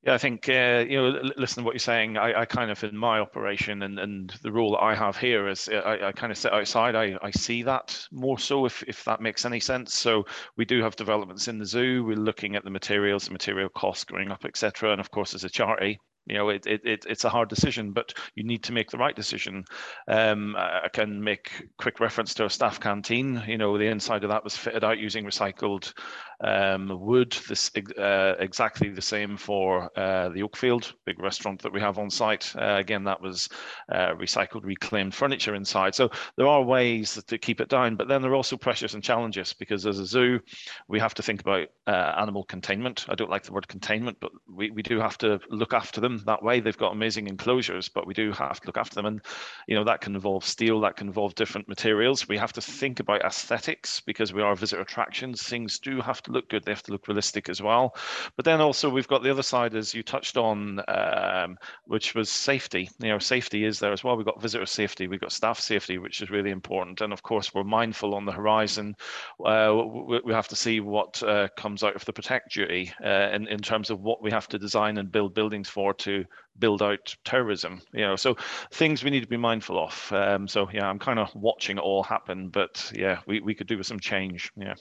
[0.04, 1.32] Yeah, I think uh, you know.
[1.36, 2.18] Listen to what you're saying.
[2.18, 5.50] I, I, kind of in my operation and, and the role that I have here
[5.50, 6.96] is uh, I, I kind of sit outside.
[6.96, 9.94] I, I see that more so if if that makes any sense.
[9.94, 12.06] So we do have developments in the zoo.
[12.06, 14.94] We're looking at the materials, the material costs going up, etc.
[14.94, 17.92] And of course, as a charity, you know, it, it, it, it's a hard decision,
[17.92, 19.66] but you need to make the right decision.
[20.08, 23.42] Um, I can make quick reference to a staff canteen.
[23.48, 25.94] You know, the inside of that was fitted out using recycled
[26.42, 27.36] um, wood.
[27.48, 32.10] This uh, exactly the same for uh, the Oakfield big restaurant that we have on
[32.10, 32.54] site.
[32.56, 33.50] Uh, again, that was
[33.92, 35.96] uh, recycled, reclaimed furniture inside.
[35.96, 39.04] So there are ways to keep it down, but then there are also pressures and
[39.04, 40.40] challenges because as a zoo,
[40.88, 43.06] we have to think about uh, animal containment.
[43.10, 46.19] I don't like the word containment, but we, we do have to look after them
[46.26, 46.60] that way.
[46.60, 49.06] They've got amazing enclosures, but we do have to look after them.
[49.06, 49.22] And,
[49.68, 52.28] you know, that can involve steel, that can involve different materials.
[52.28, 55.44] We have to think about aesthetics because we are visitor attractions.
[55.44, 56.64] Things do have to look good.
[56.64, 57.96] They have to look realistic as well.
[58.36, 62.30] But then also we've got the other side, as you touched on, um, which was
[62.30, 62.90] safety.
[63.00, 64.18] You know, safety is there as well.
[64.18, 67.02] We've got visitor safety, we've got staff safety, which is really important.
[67.02, 68.96] And of course, we're mindful on the horizon.
[69.44, 73.30] Uh, we, we, have to see what uh, comes out of the protect duty uh,
[73.34, 76.09] in, in terms of what we have to design and build buildings for to
[76.58, 78.36] build out terrorism you know so
[78.74, 80.12] things we need to be mindful of.
[80.12, 83.68] Um, so yeah i'm kind of watching it all happen but yeah we, we could
[83.68, 84.76] do with some change yeah.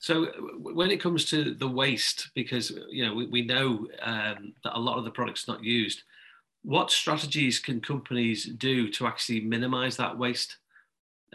[0.00, 0.26] So
[0.58, 4.78] when it comes to the waste because you know we, we know um, that a
[4.78, 6.02] lot of the products not used
[6.64, 10.56] what strategies can companies do to actually minimize that waste?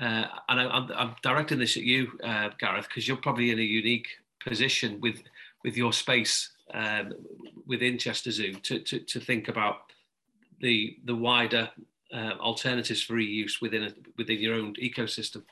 [0.01, 3.63] Uh, and I, am directing this at you, uh, Gareth, because you're probably in a
[3.63, 4.07] unique
[4.43, 5.21] position with
[5.63, 7.13] with your space um,
[7.65, 9.77] within Chester Zoo to, to, to, think about
[10.61, 11.69] the the wider
[12.13, 15.43] uh, alternatives for reuse within a, within your own ecosystem.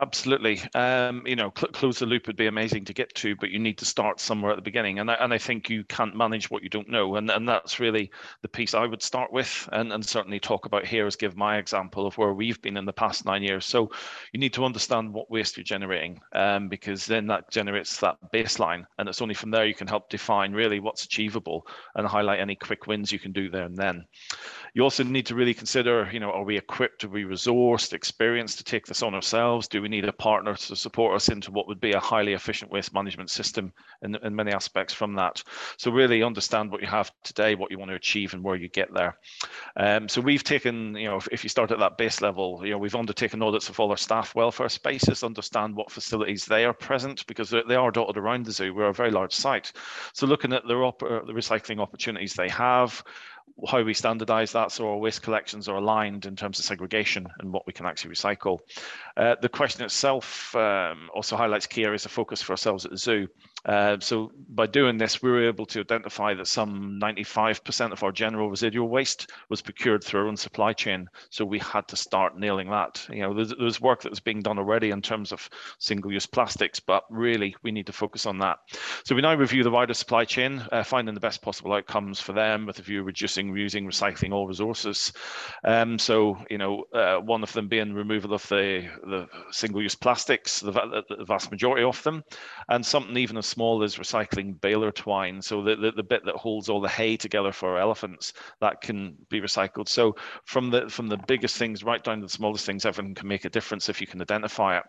[0.00, 0.60] Absolutely.
[0.74, 3.58] Um, you know, cl- close the loop would be amazing to get to, but you
[3.58, 5.00] need to start somewhere at the beginning.
[5.00, 7.16] And I, and I think you can't manage what you don't know.
[7.16, 10.86] And, and that's really the piece I would start with and, and certainly talk about
[10.86, 13.66] here is give my example of where we've been in the past nine years.
[13.66, 13.90] So
[14.32, 18.84] you need to understand what waste you're generating um, because then that generates that baseline.
[18.98, 22.54] And it's only from there you can help define really what's achievable and highlight any
[22.54, 24.04] quick wins you can do there and then.
[24.74, 28.58] You also need to really consider, you know, are we equipped, are we resourced, experienced
[28.58, 29.68] to take this on ourselves?
[29.68, 32.70] Do we need a partner to support us into what would be a highly efficient
[32.70, 35.42] waste management system in, in many aspects from that?
[35.76, 38.68] So really understand what you have today, what you want to achieve and where you
[38.68, 39.18] get there.
[39.76, 42.70] Um, so we've taken, you know, if, if you start at that base level, you
[42.70, 46.74] know, we've undertaken audits of all our staff welfare spaces, understand what facilities they are
[46.74, 48.74] present because they are dotted around the zoo.
[48.74, 49.72] We're a very large site.
[50.12, 50.92] So looking at the,
[51.26, 53.02] the recycling opportunities they have,
[53.68, 57.52] how we standardize that so our waste collections are aligned in terms of segregation and
[57.52, 58.58] what we can actually recycle.
[59.16, 62.96] Uh, the question itself um, also highlights key areas of focus for ourselves at the
[62.96, 63.28] zoo.
[63.68, 68.10] Uh, so by doing this, we were able to identify that some 95% of our
[68.10, 71.06] general residual waste was procured through our own supply chain.
[71.28, 73.06] So we had to start nailing that.
[73.10, 76.80] You know, there's, there's work that was being done already in terms of single-use plastics,
[76.80, 78.58] but really we need to focus on that.
[79.04, 82.32] So we now review the wider supply chain, uh, finding the best possible outcomes for
[82.32, 85.12] them with a view of reducing, reusing, recycling all resources.
[85.64, 90.60] Um, so, you know, uh, one of them being removal of the, the single-use plastics,
[90.60, 92.24] the, the, vast majority of them,
[92.70, 95.42] and something even as small as recycling baler twine.
[95.42, 99.16] So the, the, the, bit that holds all the hay together for elephants, that can
[99.30, 99.88] be recycled.
[99.88, 103.26] So from the from the biggest things right down to the smallest things, everything can
[103.26, 104.84] make a difference if you can identify it.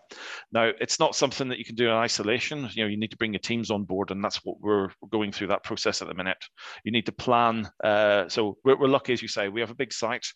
[0.52, 2.70] Now, it's not something that you can do in isolation.
[2.74, 5.32] You know, you need to bring your teams on board, and that's what we're going
[5.32, 6.46] through that process at the minute.
[6.84, 7.68] You need to plan.
[7.84, 10.28] Uh, so we're, we're, lucky, as you say, we have a big site.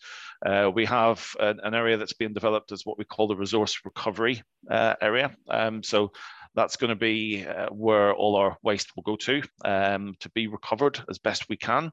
[0.44, 3.78] Uh, we have an, an, area that's being developed as what we call the resource
[3.84, 5.30] recovery uh, area.
[5.48, 6.10] Um, so
[6.54, 10.46] that's going to be uh, where all our waste will go to um, to be
[10.46, 11.90] recovered as best we can.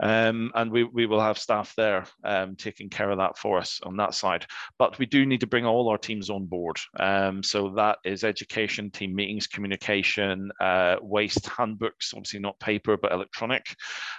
[0.00, 3.80] Um, and we, we will have staff there um, taking care of that for us
[3.82, 4.46] on that side.
[4.78, 6.78] But we do need to bring all our teams on board.
[6.98, 13.12] Um, so that is education, team meetings, communication, uh, waste handbooks, obviously not paper, but
[13.12, 13.74] electronic.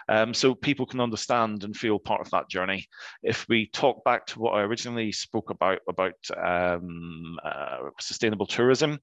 [0.08, 2.88] Um, so people can understand and feel part of that journey.
[3.24, 9.00] If we talk back to what I originally spoke about, about um, uh, sustainable tourism,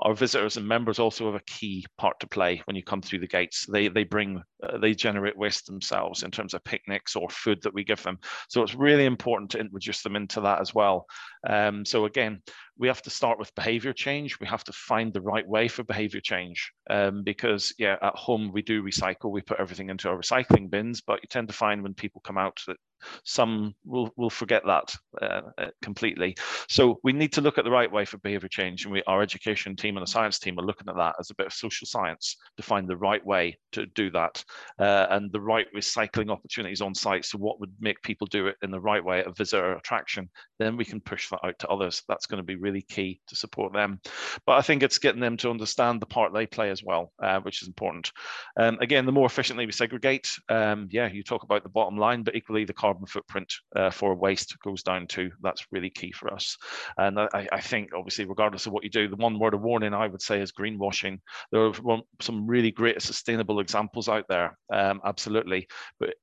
[0.00, 3.20] our visitors and members also have a key part to play when you come through
[3.20, 3.64] the gates.
[3.66, 7.72] They they bring uh, they generate waste themselves in terms of picnics or food that
[7.72, 8.18] we give them.
[8.48, 11.06] So it's really important to introduce them into that as well.
[11.48, 12.42] Um, so again,
[12.78, 14.38] we have to start with behavior change.
[14.40, 18.52] We have to find the right way for behavior change um, because, yeah, at home
[18.52, 19.30] we do recycle.
[19.30, 22.38] We put everything into our recycling bins, but you tend to find when people come
[22.38, 22.76] out that
[23.24, 26.36] some will, will forget that uh, uh, completely.
[26.68, 28.84] So we need to look at the right way for behavior change.
[28.84, 31.34] And we, our education team and the science team are looking at that as a
[31.34, 34.42] bit of social science to find the right way to do that
[34.78, 37.24] uh, and the right recycling opportunities on site.
[37.24, 40.28] So what would make people do it in the right way at visitor attraction?
[40.58, 42.02] Then we can push that out to others.
[42.08, 44.00] That's going to be really key to support them.
[44.46, 47.40] But I think it's getting them to understand the part they play as well, uh,
[47.40, 48.12] which is important.
[48.58, 52.22] Um, again, the more efficiently we segregate, um, yeah, you talk about the bottom line,
[52.22, 55.30] but equally the carbon footprint uh, for waste goes down too.
[55.42, 56.56] That's really key for us.
[56.98, 59.94] And I, I, think, obviously, regardless of what you do, the one word of warning
[59.94, 61.20] I would say is greenwashing.
[61.52, 61.72] There are
[62.20, 65.68] some really great sustainable examples out there, um, absolutely.
[65.98, 66.14] But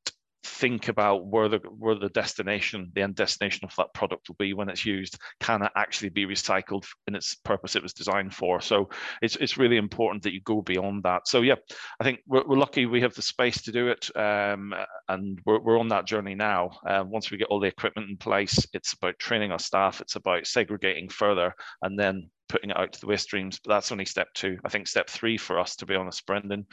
[0.44, 4.54] think about where the where the destination, the end destination of that product will be
[4.54, 5.18] when it's used.
[5.40, 8.62] Can it actually be recycled in its purpose it was designed for?
[8.62, 8.90] So
[9.22, 11.28] it's it's really important that you go beyond that.
[11.28, 11.56] So yeah,
[12.00, 14.74] I think we're, we're lucky we have the space to do it, um,
[15.08, 16.72] and we're, we're on that journey now.
[16.86, 20.02] Uh, once we get all the equipment in place, it's about training our staff.
[20.02, 23.60] It's about segregating further, and then putting it out to the waste streams.
[23.64, 24.58] But that's only step two.
[24.66, 26.66] I think step three for us, to be honest, Brendan,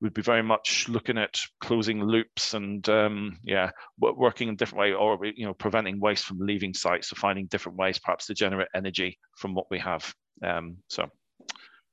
[0.00, 4.80] would be very much looking at closing loops and um, yeah, working in a different
[4.80, 7.08] way, or you know, preventing waste from leaving sites.
[7.08, 10.12] So finding different ways, perhaps, to generate energy from what we have.
[10.42, 11.08] Um, so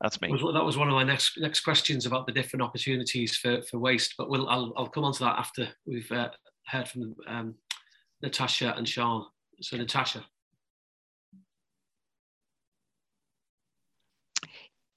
[0.01, 0.29] that's me.
[0.29, 4.15] That was one of my next next questions about the different opportunities for, for waste.
[4.17, 6.29] But we'll I'll, I'll come on to that after we've uh,
[6.67, 7.55] heard from um,
[8.21, 9.25] Natasha and Sian.
[9.61, 10.25] So Natasha.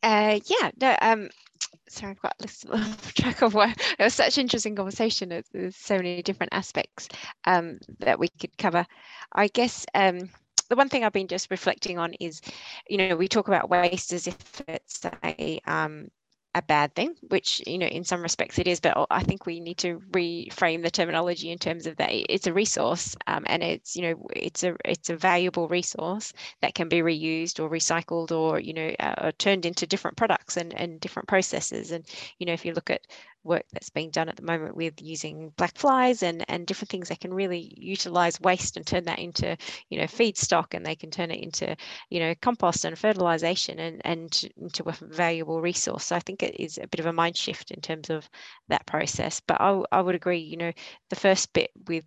[0.04, 1.30] Uh, yeah, no, um,
[1.88, 5.30] sorry, I've got lost track of what it was such an interesting conversation.
[5.52, 7.08] There's so many different aspects
[7.46, 8.86] um, that we could cover.
[9.32, 10.30] I guess um,
[10.70, 12.42] the one thing I've been just reflecting on is,
[12.88, 14.36] you know, we talk about waste as if
[14.68, 16.08] it's a um,
[16.54, 18.80] a bad thing, which you know in some respects it is.
[18.80, 22.52] But I think we need to reframe the terminology in terms of that it's a
[22.52, 26.32] resource, um, and it's you know it's a it's a valuable resource
[26.62, 30.72] that can be reused or recycled or you know uh, turned into different products and
[30.74, 31.90] and different processes.
[31.90, 32.04] And
[32.38, 33.06] you know if you look at
[33.44, 37.08] work that's being done at the moment with using black flies and and different things
[37.08, 39.56] that can really utilize waste and turn that into
[39.90, 41.76] you know feedstock and they can turn it into
[42.10, 46.06] you know compost and fertilization and and into a valuable resource.
[46.06, 48.28] So i think it is a bit of a mind shift in terms of
[48.68, 49.40] that process.
[49.46, 50.72] But i, I would agree you know
[51.10, 52.04] the first bit with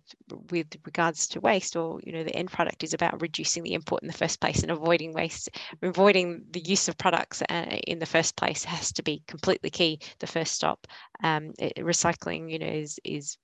[0.50, 4.02] with regards to waste or you know the end product is about reducing the input
[4.02, 5.50] in the first place and avoiding waste
[5.82, 9.98] avoiding the use of products uh, in the first place has to be completely key
[10.18, 10.86] the first stop
[11.58, 13.36] it, recycling, you know, is is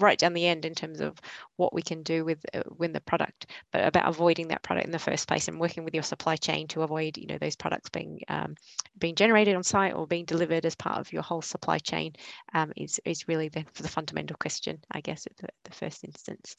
[0.00, 1.18] right down the end in terms of
[1.56, 4.92] what we can do with uh, with the product, but about avoiding that product in
[4.92, 7.90] the first place and working with your supply chain to avoid, you know, those products
[7.90, 8.54] being um,
[8.98, 12.12] being generated on site or being delivered as part of your whole supply chain
[12.54, 16.56] um, is is really the the fundamental question, I guess, at the, the first instance.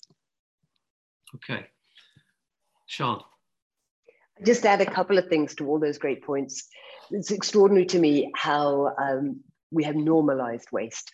[1.36, 1.68] Okay,
[2.88, 3.20] Sian.
[4.46, 6.68] Just add a couple of things to all those great points.
[7.10, 9.40] It's extraordinary to me how um,
[9.72, 11.14] we have normalized waste.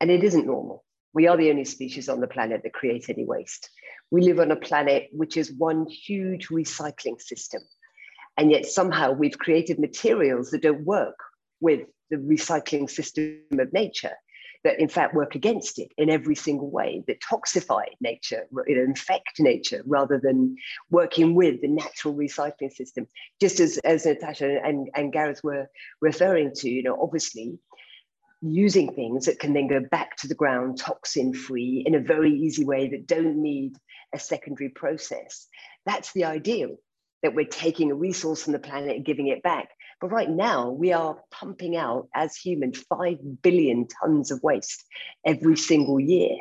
[0.00, 0.84] And it isn't normal.
[1.14, 3.70] We are the only species on the planet that creates any waste.
[4.10, 7.62] We live on a planet which is one huge recycling system.
[8.36, 11.16] And yet somehow we've created materials that don't work
[11.60, 14.14] with the recycling system of nature,
[14.64, 18.84] that in fact work against it in every single way, that toxify nature, you know,
[18.84, 20.56] infect nature, rather than
[20.90, 23.06] working with the natural recycling system.
[23.40, 25.68] Just as, as Natasha and, and Gareth were
[26.00, 27.58] referring to, you know, obviously
[28.40, 32.32] using things that can then go back to the ground toxin free in a very
[32.32, 33.74] easy way that don't need
[34.14, 35.46] a secondary process.
[35.86, 36.76] That's the ideal
[37.22, 39.68] that we're taking a resource from the planet and giving it back.
[40.00, 44.84] But right now, we are pumping out as humans 5 billion tons of waste
[45.26, 46.36] every single year.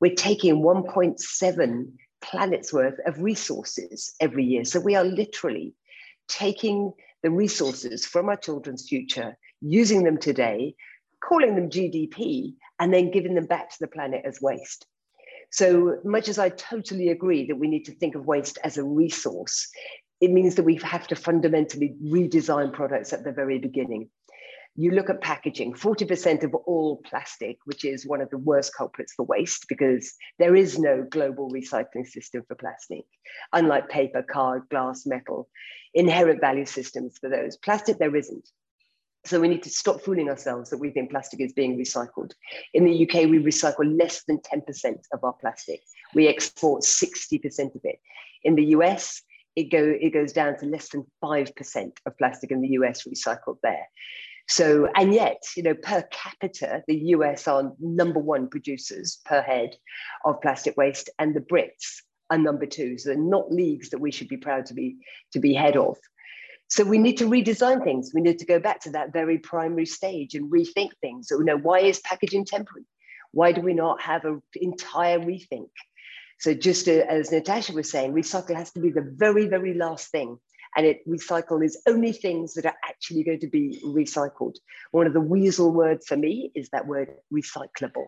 [0.00, 4.64] We're taking 1.7 planets worth of resources every year.
[4.64, 5.74] So we are literally
[6.28, 6.92] taking
[7.24, 10.74] the resources from our children's future, using them today,
[11.26, 14.86] calling them GDP and then giving them back to the planet as waste.
[15.50, 18.84] So much as I totally agree that we need to think of waste as a
[18.84, 19.68] resource,
[20.20, 24.08] it means that we have to fundamentally redesign products at the very beginning.
[24.74, 29.12] You look at packaging, 40% of all plastic, which is one of the worst culprits
[29.12, 33.04] for waste because there is no global recycling system for plastic.
[33.52, 35.50] Unlike paper, card, glass, metal,
[35.92, 37.58] inherent value systems for those.
[37.58, 38.48] Plastic, there isn't.
[39.24, 42.32] So we need to stop fooling ourselves that we think plastic is being recycled.
[42.74, 45.80] In the UK, we recycle less than 10% of our plastic.
[46.14, 48.00] We export 60% of it.
[48.42, 49.22] In the US,
[49.54, 53.58] it, go, it goes down to less than 5% of plastic in the US recycled
[53.62, 53.86] there.
[54.48, 59.76] So, and yet, you know, per capita, the US are number one producers per head
[60.24, 62.98] of plastic waste, and the Brits are number two.
[62.98, 64.96] So they're not leagues that we should be proud to be
[65.32, 65.96] to be head of.
[66.72, 68.12] So we need to redesign things.
[68.14, 71.28] We need to go back to that very primary stage and rethink things.
[71.28, 72.86] So, you know, why is packaging temporary?
[73.32, 75.68] Why do we not have an entire rethink?
[76.40, 80.10] So just uh, as Natasha was saying, recycle has to be the very, very last
[80.12, 80.38] thing.
[80.74, 84.54] And it recycle is only things that are actually going to be recycled.
[84.92, 88.06] One of the weasel words for me is that word recyclable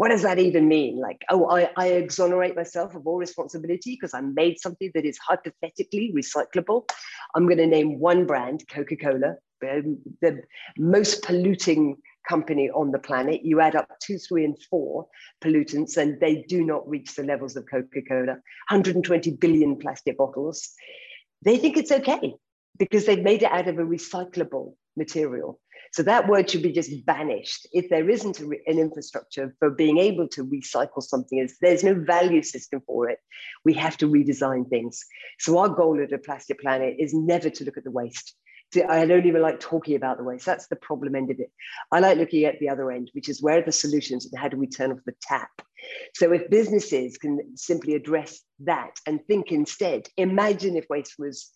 [0.00, 0.98] what does that even mean?
[0.98, 5.18] Like, oh, I, I exonerate myself of all responsibility because I made something that is
[5.18, 6.88] hypothetically recyclable.
[7.34, 10.40] I'm going to name one brand, Coca Cola, the
[10.78, 13.42] most polluting company on the planet.
[13.44, 15.06] You add up two, three, and four
[15.44, 18.38] pollutants, and they do not reach the levels of Coca Cola
[18.70, 20.70] 120 billion plastic bottles.
[21.42, 22.36] They think it's okay
[22.78, 25.60] because they've made it out of a recyclable material.
[25.92, 27.66] So that word should be just banished.
[27.72, 31.94] If there isn't a, an infrastructure for being able to recycle something, if there's no
[31.94, 33.18] value system for it,
[33.64, 35.04] we have to redesign things.
[35.38, 38.34] So our goal at a plastic planet is never to look at the waste.
[38.88, 40.46] I don't even like talking about the waste.
[40.46, 41.50] That's the problem end of it.
[41.90, 44.46] I like looking at the other end, which is where are the solutions and how
[44.46, 45.50] do we turn off the tap?
[46.14, 51.50] So if businesses can simply address that and think instead, imagine if waste was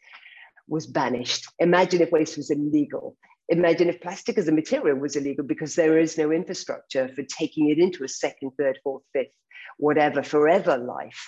[0.66, 1.46] was banished.
[1.58, 3.16] Imagine if waste was illegal.
[3.48, 7.68] Imagine if plastic as a material was illegal because there is no infrastructure for taking
[7.70, 9.32] it into a second, third, fourth, fifth,
[9.76, 11.20] whatever, forever life.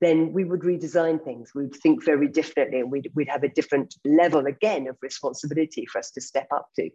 [0.00, 1.52] Then we would redesign things.
[1.54, 6.00] We'd think very differently and we'd, we'd have a different level again of responsibility for
[6.00, 6.90] us to step up to.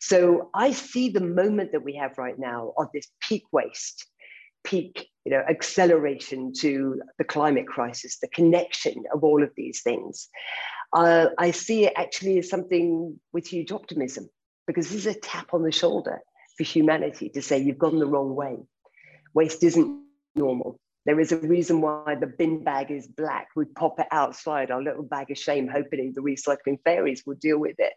[0.00, 4.06] So I see the moment that we have right now of this peak waste,
[4.64, 10.28] peak you know, acceleration to the climate crisis, the connection of all of these things
[10.92, 14.28] uh, I see it actually as something with huge optimism
[14.66, 16.20] because this is a tap on the shoulder
[16.56, 18.56] for humanity to say you've gone the wrong way.
[19.34, 20.02] Waste isn't
[20.34, 20.78] normal.
[21.04, 23.48] There is a reason why the bin bag is black.
[23.54, 27.58] We pop it outside, our little bag of shame, hoping the recycling fairies will deal
[27.58, 27.92] with it.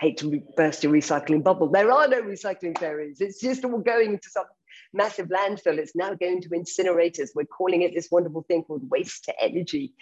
[0.00, 1.68] Hate to burst your recycling bubble.
[1.68, 3.20] There are no recycling fairies.
[3.20, 4.46] It's just all going into some
[4.92, 5.78] massive landfill.
[5.78, 7.30] It's now going to incinerators.
[7.34, 9.94] We're calling it this wonderful thing called waste to energy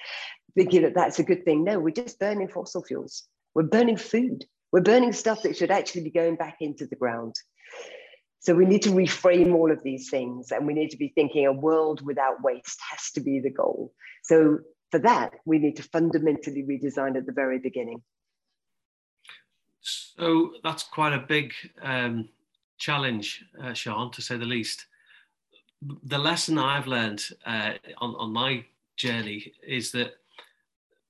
[0.55, 1.65] thinking that that's a good thing.
[1.65, 3.25] No, we're just burning fossil fuels.
[3.55, 4.45] We're burning food.
[4.73, 7.35] We're burning stuff that should actually be going back into the ground.
[8.41, 11.47] So we need to reframe all of these things and we need to be thinking
[11.47, 13.93] a world without waste has to be the goal.
[14.23, 14.59] So
[14.91, 18.03] for that, we need to fundamentally redesign at the very beginning.
[19.81, 21.53] So that's quite a big
[21.83, 22.29] um,
[22.79, 24.87] challenge, uh, Sian, to say the least.
[26.05, 28.65] The lesson I've learned uh, on, on my
[28.97, 30.15] journey is that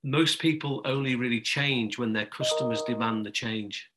[0.03, 3.91] most people only really change when their customers demand the change.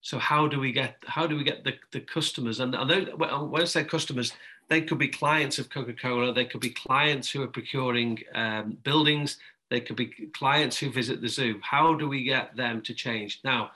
[0.00, 2.60] So how do we get how do we get the, the customers?
[2.60, 4.32] And I know when I say customers,
[4.68, 9.38] they could be clients of Coca-Cola, they could be clients who are procuring um, buildings,
[9.70, 11.60] they could be clients who visit the zoo.
[11.62, 13.40] How do we get them to change?
[13.44, 13.72] Now,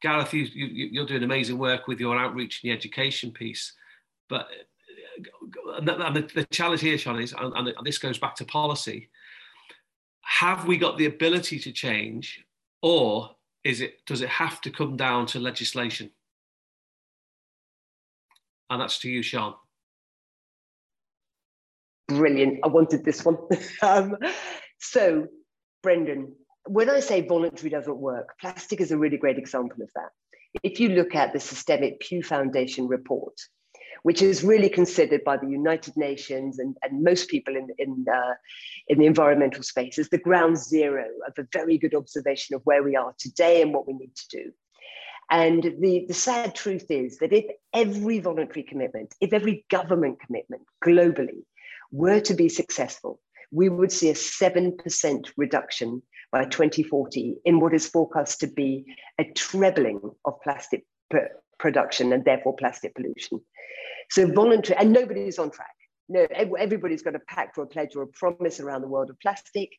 [0.00, 3.74] Gareth, you, you, are doing amazing work with your outreach and the education piece,
[4.28, 4.48] but
[5.76, 9.10] and the, the, challenge here, Sian, is, and, and this goes back to policy,
[10.22, 12.44] have we got the ability to change
[12.82, 13.30] or
[13.64, 16.10] is it does it have to come down to legislation?
[18.70, 19.54] And that's to you Sian.
[22.08, 22.60] Brilliant.
[22.64, 23.36] I wanted this one.
[23.82, 24.16] Um,
[24.78, 25.26] so
[25.82, 26.34] brendan
[26.70, 30.10] when i say voluntary doesn't work plastic is a really great example of that
[30.62, 33.34] if you look at the Systemiq pew foundation report
[34.02, 38.34] which is really considered by the United Nations and, and most people in, in, uh,
[38.88, 42.82] in the environmental space as the ground zero of a very good observation of where
[42.82, 44.52] we are today and what we need to do.
[45.30, 50.62] And the, the sad truth is that if every voluntary commitment, if every government commitment
[50.82, 51.44] globally
[51.92, 53.20] were to be successful,
[53.52, 56.02] we would see a 7% reduction
[56.32, 58.84] by 2040 in what is forecast to be
[59.18, 60.84] a trebling of plastic
[61.58, 63.40] production and therefore plastic pollution.
[64.10, 65.74] So voluntary, and nobody's on track.
[66.08, 66.26] No,
[66.58, 69.70] everybody's got a pact or a pledge or a promise around the world of plastic.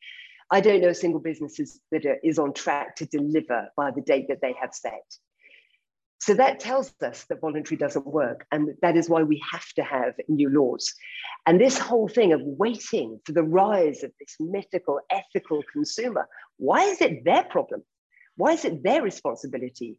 [0.50, 3.92] I don't know a single business is, that uh, is on track to deliver by
[3.92, 5.04] the date that they have set.
[6.22, 8.46] So that tells us that voluntary doesn't work.
[8.52, 10.94] And that is why we have to have new laws.
[11.48, 16.84] And this whole thing of waiting for the rise of this mythical, ethical consumer, why
[16.84, 17.82] is it their problem?
[18.38, 19.98] Why is it their responsibility?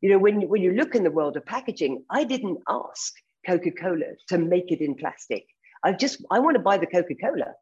[0.00, 3.12] You know, when, when you look in the world of packaging, I didn't ask
[3.44, 5.44] Coca-Cola to make it in plastic.
[5.82, 7.52] I just, I want to buy the Coca-Cola.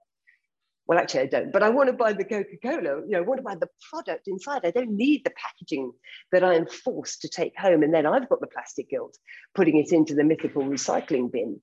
[0.92, 3.00] Well, actually, I don't, but I want to buy the Coca-Cola.
[3.06, 4.60] You know, I want to buy the product inside.
[4.66, 5.90] I don't need the packaging
[6.32, 7.82] that I am forced to take home.
[7.82, 9.16] And then I've got the plastic guilt,
[9.54, 11.62] putting it into the mythical recycling bin.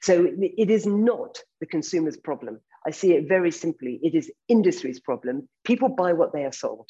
[0.00, 2.60] So it is not the consumer's problem.
[2.86, 3.98] I see it very simply.
[4.00, 5.48] It is industry's problem.
[5.64, 6.88] People buy what they are sold.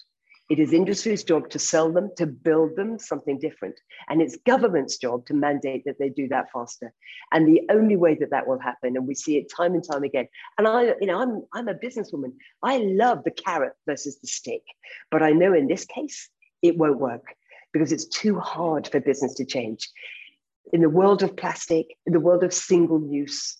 [0.49, 3.75] It is industry's job to sell them, to build them something different.
[4.09, 6.95] And it's government's job to mandate that they do that faster.
[7.33, 10.05] And the only way that that will happen, and we see it time and time
[10.05, 10.27] again.
[10.57, 12.33] And I, you know, I'm, I'm a businesswoman.
[12.63, 14.63] I love the carrot versus the stick.
[15.11, 16.31] But I know in this case,
[16.63, 17.35] it won't work
[17.73, 19.91] because it's too hard for business to change.
[20.73, 23.57] In the world of plastic, in the world of single use,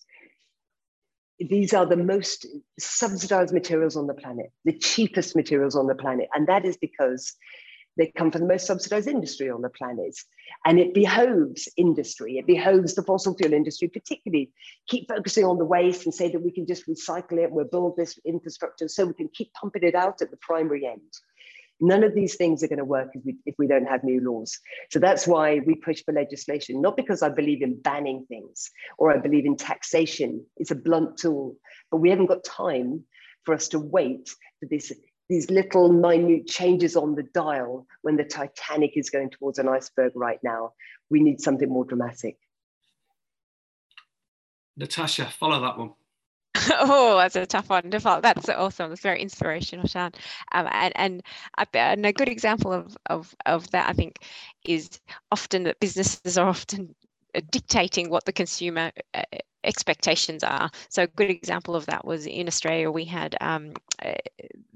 [1.39, 2.45] these are the most
[2.79, 6.27] subsidized materials on the planet, the cheapest materials on the planet.
[6.33, 7.35] And that is because
[7.99, 10.15] They come from the most subsidized industry on the planet.
[10.65, 14.51] And it behoves industry, it behoves the fossil fuel industry, particularly
[14.87, 17.97] keep focusing on the waste and say that we can just recycle it, we'll build
[17.97, 21.11] this infrastructure so we can keep pumping it out at the primary end.
[21.81, 24.21] None of these things are going to work if we, if we don't have new
[24.21, 24.57] laws.
[24.91, 29.13] So that's why we push for legislation, not because I believe in banning things or
[29.13, 30.45] I believe in taxation.
[30.57, 31.55] It's a blunt tool,
[31.89, 33.03] but we haven't got time
[33.43, 34.91] for us to wait for this,
[35.29, 40.11] these little minute changes on the dial when the Titanic is going towards an iceberg
[40.15, 40.73] right now.
[41.09, 42.37] We need something more dramatic.
[44.75, 45.91] Natasha, follow that one.
[46.79, 48.21] oh, that's a tough one to follow.
[48.21, 48.91] That's awesome.
[48.91, 50.11] It's very inspirational, Sian.
[50.51, 51.23] Um, and and,
[51.73, 54.17] and a good example of, of of that, I think,
[54.63, 54.99] is
[55.31, 56.95] often that businesses are often
[57.51, 59.23] dictating what the consumer uh,
[59.63, 60.69] expectations are.
[60.89, 62.91] So a good example of that was in Australia.
[62.91, 64.13] We had um, uh,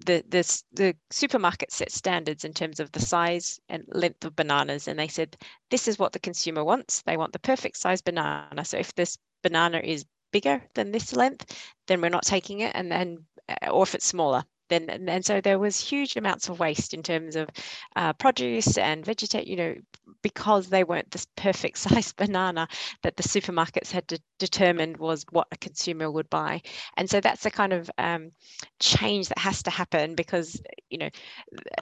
[0.06, 4.88] the the the supermarket set standards in terms of the size and length of bananas,
[4.88, 5.38] and they said
[5.72, 7.02] this is what the consumer wants.
[7.02, 8.66] They want the perfect size banana.
[8.66, 11.46] So if this banana is bigger than this length,
[11.88, 12.74] then we're not taking it.
[12.76, 16.50] And then, uh, or if it's smaller, then and, and so there was huge amounts
[16.50, 17.50] of waste in terms of
[17.96, 19.76] uh, produce and vegetate, you know,
[20.22, 22.68] because they weren't this perfect size banana
[23.02, 26.62] that the supermarkets had de- determined was what a consumer would buy.
[26.98, 28.32] And so that's the kind of um,
[28.80, 31.10] change that has to happen because, you know,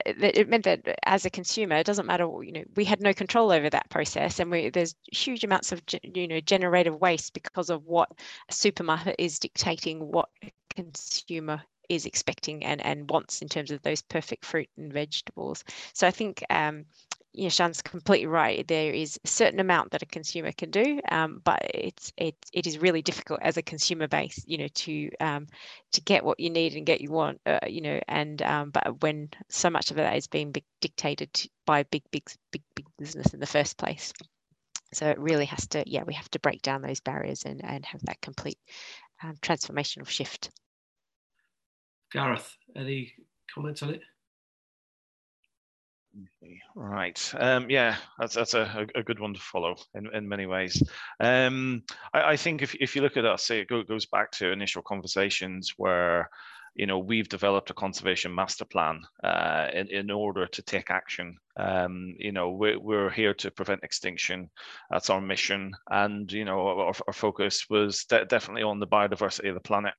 [0.06, 3.52] it meant that as a consumer, it doesn't matter, you know, we had no control
[3.52, 7.84] over that process and we, there's huge amounts of, you know, generated waste because of
[7.86, 8.10] what
[8.48, 10.28] a supermarket is dictating what
[10.74, 11.62] consumer
[11.92, 15.64] is expecting and, and wants in terms of those perfect fruit and vegetables.
[15.92, 16.86] So I think um,
[17.32, 18.66] you know, Sian's completely right.
[18.68, 22.66] There is a certain amount that a consumer can do, um, but it's it it
[22.66, 25.46] is really difficult as a consumer base, you know, to um,
[25.92, 29.00] to get what you need and get you want, uh, you know, and um, but
[29.00, 31.30] when so much of that is being dictated
[31.64, 34.12] by big big big big business in the first place.
[34.92, 37.84] So it really has to, yeah, we have to break down those barriers and and
[37.86, 38.58] have that complete
[39.22, 40.50] um, transformational shift.
[42.12, 43.12] Gareth, any
[43.54, 44.02] comments on it?
[46.74, 47.34] Right.
[47.38, 50.82] Um, yeah, that's that's a, a good one to follow in, in many ways.
[51.20, 51.82] Um,
[52.12, 55.72] I, I think if, if you look at us, it goes back to initial conversations
[55.76, 56.28] where
[56.74, 61.36] you know we've developed a conservation master plan uh, in, in order to take action.
[61.56, 64.50] Um, you know we're, we're here to prevent extinction.
[64.90, 65.72] That's our mission.
[65.90, 69.94] And you know our, our focus was de- definitely on the biodiversity of the planet.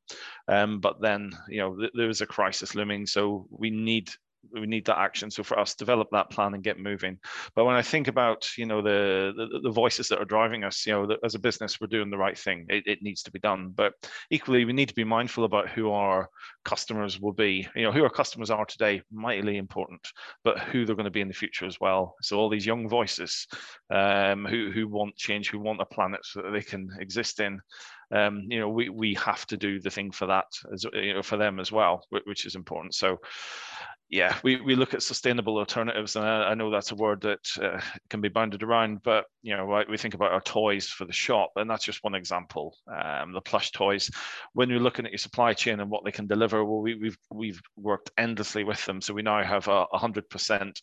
[0.48, 3.06] Um, but then you know th- there was a crisis looming.
[3.06, 4.10] So we need
[4.52, 5.32] we need that action.
[5.32, 7.20] So for us, develop that plan and get moving.
[7.56, 10.86] But when I think about you know the the, the voices that are driving us,
[10.86, 12.66] you know, as a business, we're doing the right thing.
[12.70, 13.74] It, it needs to be done.
[13.76, 13.94] But
[14.30, 16.30] equally, we need to be mindful about who our
[16.66, 17.68] customers will be.
[17.76, 20.08] You know, who our customers are today, mightily important,
[20.44, 22.16] but who they're going to be in the future as well.
[22.22, 23.48] So all these young voices
[23.94, 27.60] um, who who want change, who want a planet so that they can exist in.
[28.14, 31.24] Um, you know, we, we have to do the thing for that as you know,
[31.24, 32.94] for them as well, which is important.
[32.94, 33.20] So,
[34.14, 37.39] yeah, we, we look at sustainable alternatives, and I, I know that's a word that
[37.59, 41.05] uh, can be bounded around, but you know, right, we think about our toys for
[41.05, 42.78] the shop, and that's just one example.
[42.88, 44.11] Um, the plush toys.
[44.53, 47.18] When you're looking at your supply chain and what they can deliver, well, we, we've
[47.32, 50.22] we've worked endlessly with them, so we now have a 100%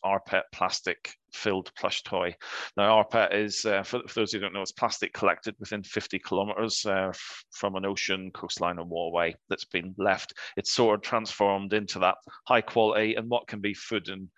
[0.04, 2.34] rPET plastic filled plush toy.
[2.76, 6.18] Now, rPET is, uh, for, for, those who don't know, it's plastic collected within 50
[6.18, 7.12] kilometers uh,
[7.52, 10.34] from an ocean, coastline, or waterway that's been left.
[10.56, 12.16] It's sort of transformed into that
[12.46, 14.28] high quality and what can be food and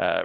[0.00, 0.22] uh,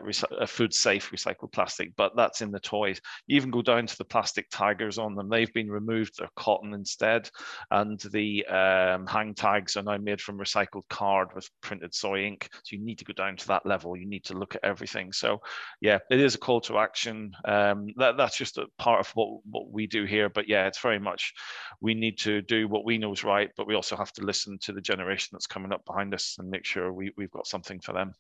[0.47, 2.99] food safe recycled plastic, but that's in the toys.
[3.28, 5.30] You even go down to the plastic tigers on them.
[5.30, 7.30] They've been removed, they're cotton instead.
[7.72, 12.49] And the um, hang tags are now made from recycled card with printed soy ink.
[12.63, 13.95] So you need to go down to that level.
[13.95, 15.11] You need to look at everything.
[15.11, 15.41] So
[15.82, 17.32] yeah, it is a call to action.
[17.45, 20.30] Um, that, that's just a part of what, what we do here.
[20.30, 21.34] But yeah, it's very much
[21.82, 24.57] we need to do what we know is right, but we also have to listen
[24.61, 27.80] to the generation that's coming up behind us and make sure we, we've got something
[27.80, 28.13] for them.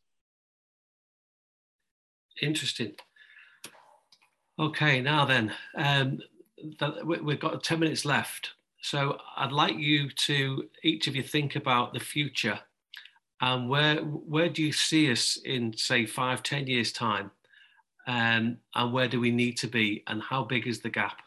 [2.41, 2.93] Interesting.
[4.57, 6.19] Okay, now then, um,
[7.05, 8.51] we've got 10 minutes left.
[8.81, 12.59] So I'd like you to, each of you think about the future
[13.41, 17.31] and where, where do you see us in say five, 10 years time?
[18.07, 21.21] Um, and where do we need to be and how big is the gap?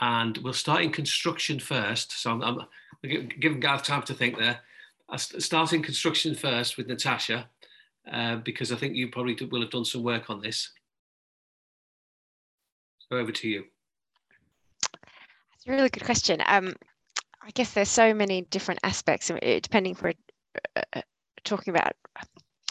[0.00, 2.20] And we'll start in construction first.
[2.20, 2.66] So I'm, I'm
[3.40, 4.60] giving Gareth time to think there.
[5.08, 7.48] I'll start in construction first with Natasha,
[8.10, 10.70] uh, because I think you probably will have done some work on this.
[12.98, 13.64] So over to you.
[14.92, 16.40] That's a really good question.
[16.46, 16.74] Um,
[17.42, 19.30] I guess there's so many different aspects,
[19.62, 20.12] depending for
[20.76, 21.02] uh, uh,
[21.44, 21.92] talking about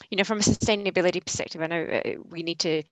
[0.10, 2.84] you know, from a sustainability perspective, I know uh, we need to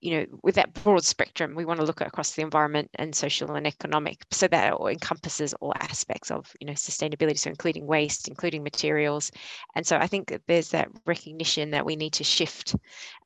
[0.00, 3.54] you know, with that broad spectrum, we want to look across the environment and social
[3.54, 8.62] and economic, so that encompasses all aspects of, you know, sustainability, so including waste, including
[8.62, 9.30] materials.
[9.74, 12.76] And so I think that there's that recognition that we need to shift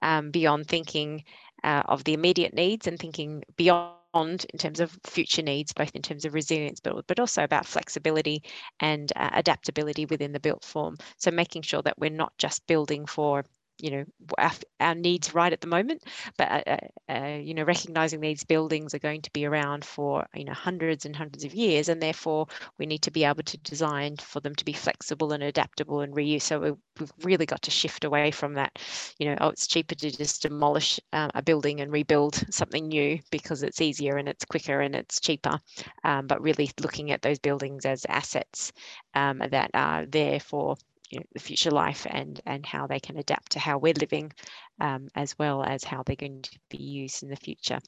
[0.02, 1.24] um, beyond thinking
[1.62, 6.02] uh, of the immediate needs and thinking beyond in terms of future needs, both in
[6.02, 8.42] terms of resilience, but, but also about flexibility
[8.80, 10.96] and uh, adaptability within the built form.
[11.16, 13.44] So making sure that we're not just building for
[13.78, 14.04] you know
[14.38, 16.02] our, needs right at the moment
[16.38, 20.24] but uh, uh, uh, you know recognizing these buildings are going to be around for
[20.34, 22.46] you know hundreds and hundreds of years and therefore
[22.78, 26.14] we need to be able to design for them to be flexible and adaptable and
[26.14, 28.78] reuse so we, have really got to shift away from that
[29.18, 33.18] you know oh it's cheaper to just demolish uh, a building and rebuild something new
[33.30, 35.58] because it's easier and it's quicker and it's cheaper
[36.04, 38.72] um, but really looking at those buildings as assets
[39.14, 40.76] um, that are there for
[41.14, 44.32] you know, the future life and and how they can adapt to how we're living,
[44.80, 47.80] um, as well as how they're going to be used in the future.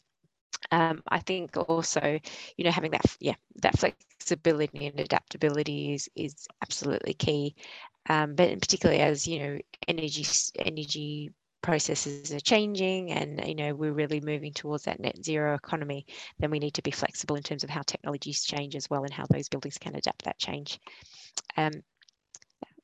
[0.72, 2.18] Um, I think also,
[2.56, 7.54] you know, having that yeah that flexibility and adaptability is is absolutely key.
[8.08, 9.58] Um, but particularly as you know,
[9.88, 10.24] energy
[10.58, 16.06] energy processes are changing and you know we're really moving towards that net zero economy
[16.38, 19.12] then we need to be flexible in terms of how technologies change as well and
[19.12, 20.78] how those buildings can adapt that change
[21.56, 21.72] um,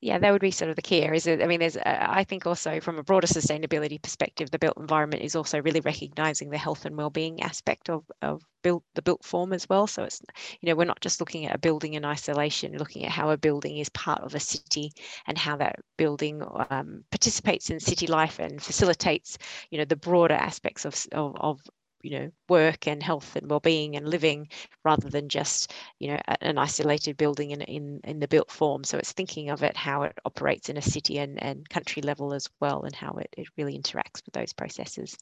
[0.03, 1.29] yeah, that would be sort of the key areas.
[1.29, 5.23] I mean, there's, uh, I think also from a broader sustainability perspective, the built environment
[5.23, 9.53] is also really recognizing the health and well-being aspect of, of built the built form
[9.53, 9.87] as well.
[9.87, 10.21] So it's,
[10.61, 13.37] you know, we're not just looking at a building in isolation, looking at how a
[13.37, 14.93] building is part of a city
[15.29, 19.39] and how that building um, participates in city life and facilitates,
[19.71, 21.61] you know, the broader aspects of, of, of
[22.03, 24.49] you know work and health and well-being and living
[24.85, 28.85] rather than just you know an isolated building in in, in the built form.
[28.85, 32.35] So it's thinking of it how it operates in a city and, and country level
[32.35, 35.17] as well and how it, it really interacts with those processes.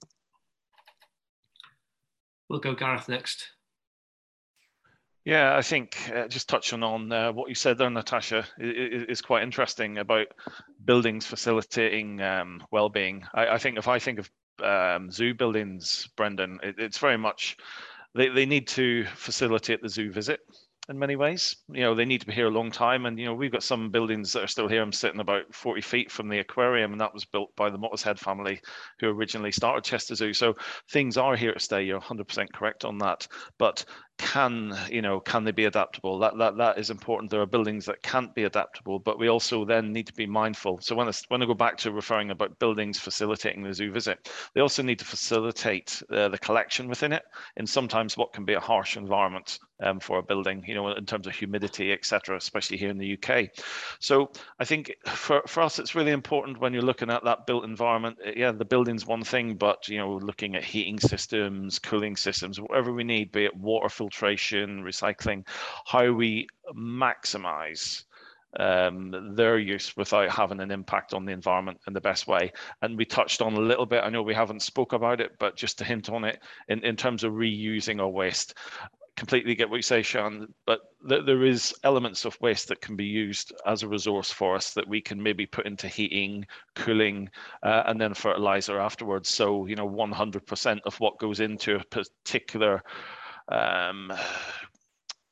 [2.49, 3.47] We'll go gareth next.
[5.24, 9.20] Yeah, I think uh, just touching on uh, what you said there, Natasha, is, is,
[9.20, 10.28] quite interesting about
[10.85, 13.24] buildings facilitating um, well-being.
[13.35, 14.31] I, I, think if I think of
[14.62, 17.56] um, zoo buildings, Brendan, it, it's very much
[18.14, 20.40] they, they need to facilitate the zoo visit
[20.88, 21.56] in many ways.
[21.68, 23.06] You know, they need to be here a long time.
[23.06, 24.82] And, you know, we've got some buildings that are still here.
[24.82, 28.18] I'm sitting about 40 feet from the aquarium, and that was built by the Mottershead
[28.18, 28.61] family
[28.98, 30.34] who originally started Chester Zoo.
[30.34, 30.56] So
[30.90, 31.84] things are here to stay.
[31.84, 33.28] You're 100% correct on that.
[33.56, 33.84] But
[34.20, 36.18] can you know can they be adaptable?
[36.18, 37.30] That that that is important.
[37.30, 40.80] There are buildings that can't be adaptable but we also then need to be mindful.
[40.80, 44.30] So when I, when I go back to referring about buildings facilitating the zoo visit
[44.54, 47.22] they also need to facilitate uh, the collection within it
[47.56, 51.06] in sometimes what can be a harsh environment um, for a building you know in
[51.06, 53.48] terms of humidity etc especially here in the UK
[53.98, 57.64] so I think for, for us it's really important when you're looking at that built
[57.64, 62.16] environment uh, yeah the building's one thing but you know looking at heating systems cooling
[62.16, 65.46] systems whatever we need be it water filtration filtration, recycling,
[65.86, 68.04] how we maximize
[68.58, 72.52] um, their use without having an impact on the environment in the best way.
[72.82, 75.56] And we touched on a little bit, I know we haven't spoke about it, but
[75.56, 78.54] just to hint on it, in, in terms of reusing our waste,
[79.16, 82.96] completely get what you say, Sian, but th there is elements of waste that can
[82.96, 87.28] be used as a resource for us that we can maybe put into heating, cooling,
[87.62, 89.28] uh, and then fertilizer afterwards.
[89.28, 92.82] So, you know, 100% of what goes into a particular
[93.51, 94.12] um,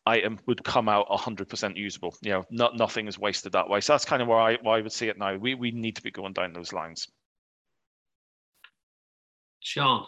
[0.06, 2.14] item would come out 100% usable.
[2.22, 3.80] You know, not nothing is wasted that way.
[3.80, 5.36] So that's kind of where I, where I would see it now.
[5.36, 7.08] We, we need to be going down those lines.
[9.62, 10.02] Sian.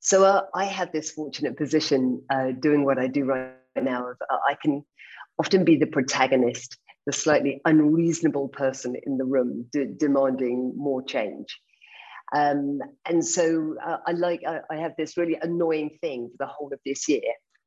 [0.00, 4.10] So uh, I have this fortunate position uh, doing what I do right now.
[4.30, 4.84] Uh, I can
[5.38, 6.76] often be the protagonist,
[7.06, 11.58] the slightly unreasonable person in the room de demanding more change.
[12.34, 16.50] Um, and so uh, I like, I, I, have this really annoying thing for the
[16.50, 17.22] whole of this year,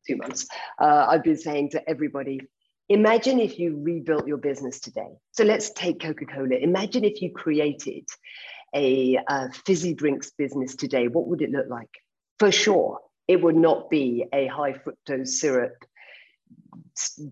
[0.05, 0.47] two months.
[0.81, 2.41] Uh, I've been saying to everybody,
[2.89, 5.07] imagine if you rebuilt your business today.
[5.31, 6.55] So let's take Coca-Cola.
[6.55, 8.05] Imagine if you created
[8.75, 11.89] a, a fizzy drinks business today, what would it look like?
[12.37, 15.75] For sure, it would not be a high fructose syrup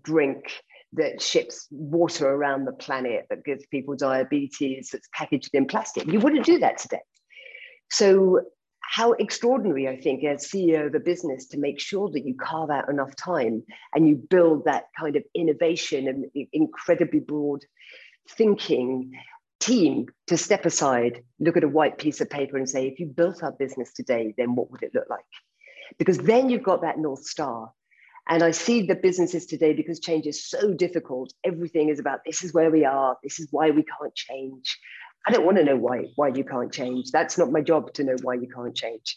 [0.02, 0.62] drink
[0.94, 6.06] that ships water around the planet that gives people diabetes that's packaged in plastic.
[6.06, 7.00] You wouldn't do that today.
[7.90, 8.42] So,
[8.80, 12.70] how extraordinary, I think, as CEO of a business to make sure that you carve
[12.70, 13.62] out enough time
[13.94, 17.64] and you build that kind of innovation and incredibly broad
[18.30, 19.12] thinking
[19.60, 23.06] team to step aside, look at a white piece of paper and say, if you
[23.06, 25.20] built our business today, then what would it look like?
[25.98, 27.72] Because then you've got that North Star
[28.28, 31.32] And I see the businesses today because change is so difficult.
[31.44, 34.78] Everything is about this is where we are, this is why we can't change.
[35.26, 37.10] I don't want to know why why you can't change.
[37.10, 39.16] That's not my job to know why you can't change.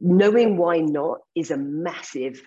[0.00, 2.40] Knowing why not is a massive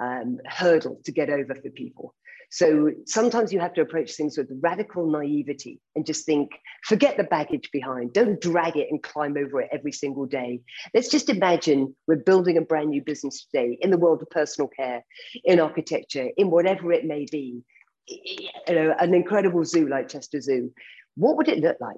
[0.00, 2.14] um, hurdle to get over for people.
[2.50, 6.50] So sometimes you have to approach things with radical naivety and just think,
[6.82, 8.14] forget the baggage behind.
[8.14, 10.60] Don't drag it and climb over it every single day.
[10.94, 14.68] Let's just imagine we're building a brand new business today in the world of personal
[14.68, 15.04] care,
[15.44, 17.62] in architecture, in whatever it may be.
[18.08, 20.72] You know, an incredible zoo like Chester Zoo.
[21.16, 21.96] What would it look like?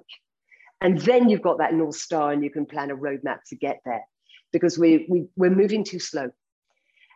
[0.81, 3.79] And then you've got that North Star and you can plan a roadmap to get
[3.85, 4.03] there
[4.51, 6.31] because we, we, we're moving too slow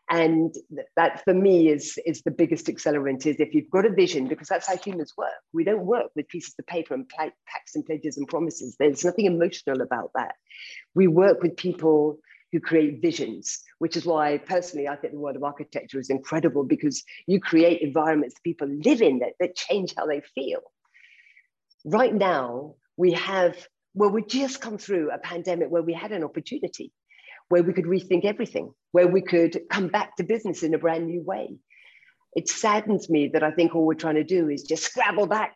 [0.10, 0.54] and
[0.96, 4.48] that for me is is the biggest accelerant is if you've got a vision because
[4.48, 8.18] that's how humans work we don't work with pieces of paper and pacts and pledges
[8.18, 10.36] and promises there's nothing emotional about that
[10.94, 12.20] we work with people
[12.56, 16.64] who create visions which is why personally i think the world of architecture is incredible
[16.64, 20.62] because you create environments people live in that, that change how they feel
[21.84, 23.56] right now we have
[23.94, 26.92] well we just come through a pandemic where we had an opportunity
[27.50, 31.06] where we could rethink everything, where we could come back to business in a brand
[31.06, 31.56] new way.
[32.36, 35.56] It saddens me that I think all we're trying to do is just scrabble back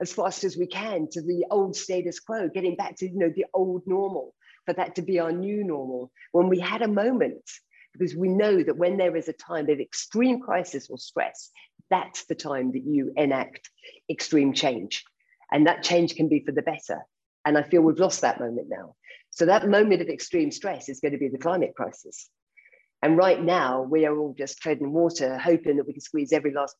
[0.00, 3.32] as fast as we can to the old status quo, getting back to you know
[3.34, 4.34] the old normal,
[4.68, 6.12] for that to be our new normal.
[6.32, 7.50] When we had a moment,
[7.94, 11.50] because we know that when there is a time of extreme crisis or stress,
[11.88, 13.70] that's the time that you enact
[14.10, 15.04] extreme change.
[15.50, 17.00] And that change can be for the better.
[17.46, 18.94] And I feel we've lost that moment now.
[19.30, 22.28] So that moment of extreme stress is going to be the climate crisis.
[23.00, 26.52] And right now, we are all just treading water, hoping that we can squeeze every
[26.52, 26.76] last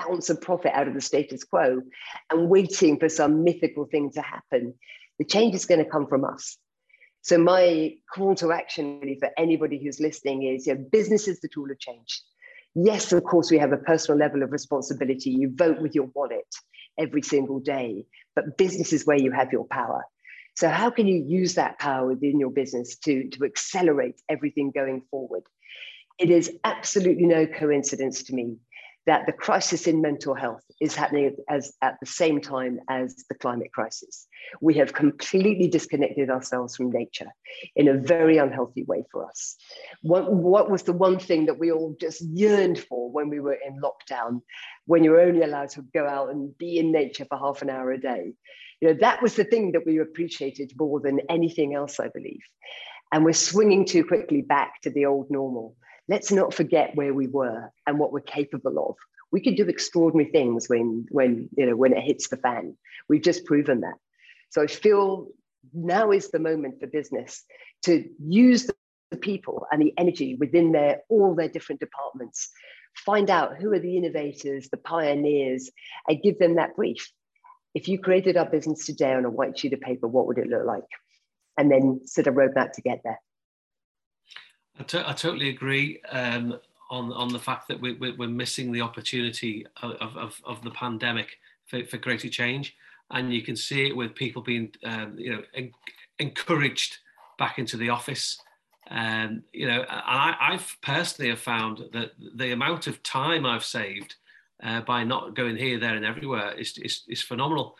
[0.00, 1.82] ounce of profit out of the status quo
[2.30, 4.74] and waiting for some mythical thing to happen.
[5.20, 6.58] The change is going to come from us.
[7.22, 11.40] So my call to action really for anybody who's listening is you know, business is
[11.40, 12.22] the tool of change.
[12.74, 15.30] Yes, of course, we have a personal level of responsibility.
[15.30, 16.48] You vote with your wallet
[16.98, 20.04] every single day, but business is where you have your power.
[20.56, 25.02] So how can you use that power within your business to, to accelerate everything going
[25.10, 25.42] forward?
[26.18, 28.56] It is absolutely no coincidence to me
[29.06, 33.34] that the crisis in mental health is happening as at the same time as the
[33.34, 34.26] climate crisis.
[34.60, 37.30] We have completely disconnected ourselves from nature
[37.74, 39.56] in a very unhealthy way for us.
[40.02, 43.58] What, what was the one thing that we all just yearned for when we were
[43.66, 44.42] in lockdown,
[44.86, 47.70] when you were only allowed to go out and be in nature for half an
[47.70, 48.32] hour a day?
[48.80, 52.40] You know, that was the thing that we appreciated more than anything else, I believe.
[53.12, 55.76] And we're swinging too quickly back to the old normal.
[56.08, 58.96] Let's not forget where we were and what we're capable of.
[59.30, 62.76] We can do extraordinary things when, when, you know, when it hits the fan.
[63.08, 63.94] We've just proven that.
[64.50, 65.28] So I feel
[65.72, 67.44] now is the moment for business
[67.84, 68.68] to use
[69.10, 72.50] the people and the energy within their all their different departments
[72.94, 75.70] find out who are the innovators the pioneers
[76.08, 77.08] and give them that brief
[77.74, 80.48] if you created our business today on a white sheet of paper, what would it
[80.48, 80.84] look like?
[81.56, 83.20] And then set a roadmap to get there.
[84.78, 86.58] I, to- I totally agree um,
[86.90, 90.70] on, on the fact that we, we, are missing the opportunity of, of, of the
[90.70, 92.76] pandemic for, for greater change.
[93.10, 95.72] And you can see it with people being, um, you know, en-
[96.18, 96.98] encouraged
[97.38, 98.38] back into the office.
[98.90, 104.16] Um, you know, I, I've personally have found that the amount of time I've saved
[104.62, 107.76] uh, by not going here, there, and everywhere is, is, is phenomenal.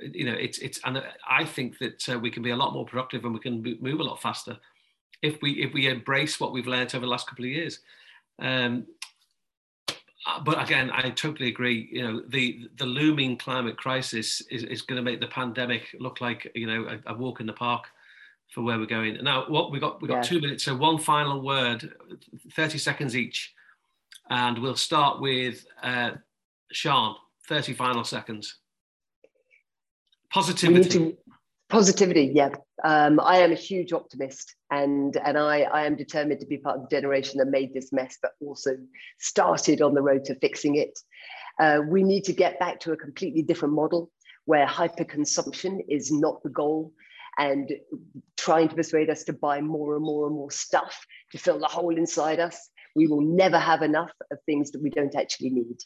[0.00, 2.84] You know, it's it's and I think that uh, we can be a lot more
[2.84, 4.58] productive and we can move a lot faster
[5.22, 7.80] if we if we embrace what we've learned over the last couple of years.
[8.38, 8.86] Um,
[10.26, 11.88] uh, but again, I totally agree.
[11.90, 16.20] You know, the the looming climate crisis is, is going to make the pandemic look
[16.20, 17.84] like you know a, a, walk in the park
[18.52, 19.22] for where we're going.
[19.22, 20.22] Now, what we got we got yeah.
[20.22, 20.64] two minutes.
[20.64, 21.94] So one final word,
[22.54, 23.54] thirty seconds each,
[24.30, 26.12] and we'll start with uh,
[26.72, 27.14] Sian,
[27.48, 28.56] 30 final seconds.
[30.30, 31.16] Positivity.
[31.68, 32.50] Positivity, yeah.
[32.84, 36.76] Um, I am a huge optimist and, and I, I am determined to be part
[36.76, 38.76] of the generation that made this mess, but also
[39.18, 40.98] started on the road to fixing it.
[41.58, 44.10] Uh, we need to get back to a completely different model
[44.44, 46.92] where hyperconsumption is not the goal
[47.38, 47.72] and
[48.36, 51.66] trying to persuade us to buy more and more and more stuff to fill the
[51.66, 55.76] hole inside us we will never have enough of things that we don't actually need.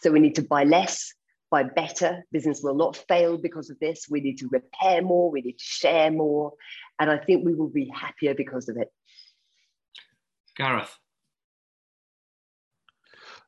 [0.00, 1.12] So we need to buy less,
[1.52, 2.24] buy better.
[2.32, 4.06] Business will not fail because of this.
[4.10, 6.54] We need to repair more, we need to share more.
[6.98, 8.88] And I think we will be happier because of it.
[10.56, 10.98] Gareth.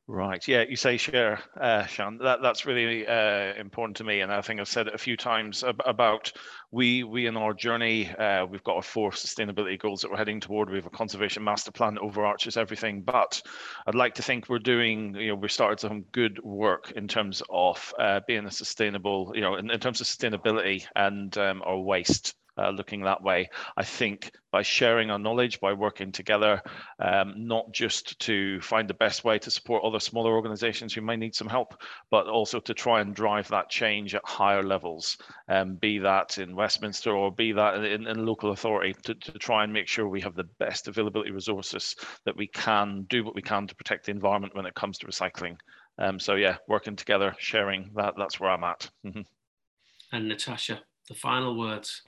[0.07, 0.47] Right.
[0.47, 2.19] Yeah, you say share, uh, Sian.
[2.19, 5.17] That that's really uh, important to me, and I think I've said it a few
[5.17, 6.31] times ab- about
[6.71, 8.11] we we in our journey.
[8.11, 10.69] Uh, we've got our four sustainability goals that we're heading toward.
[10.69, 13.01] We have a conservation master plan that overarches everything.
[13.01, 13.41] But
[13.87, 15.15] I'd like to think we're doing.
[15.15, 19.33] You know, we've started some good work in terms of uh, being a sustainable.
[19.35, 23.49] You know, in, in terms of sustainability and um, our waste uh, looking that way.
[23.77, 26.63] I think by sharing our knowledge, by working together,
[27.01, 31.17] um, not just to find the best way to support other smaller organizations who may
[31.17, 31.75] need some help,
[32.11, 36.55] but also to try and drive that change at higher levels, um, be that in
[36.55, 40.21] Westminster or be that in, in local authority, to, to try and make sure we
[40.21, 44.13] have the best availability resources that we can do what we can to protect the
[44.13, 45.57] environment when it comes to recycling.
[45.99, 48.89] Um, so yeah, working together, sharing that, that's where I'm at.
[49.05, 52.03] and Natasha, the final words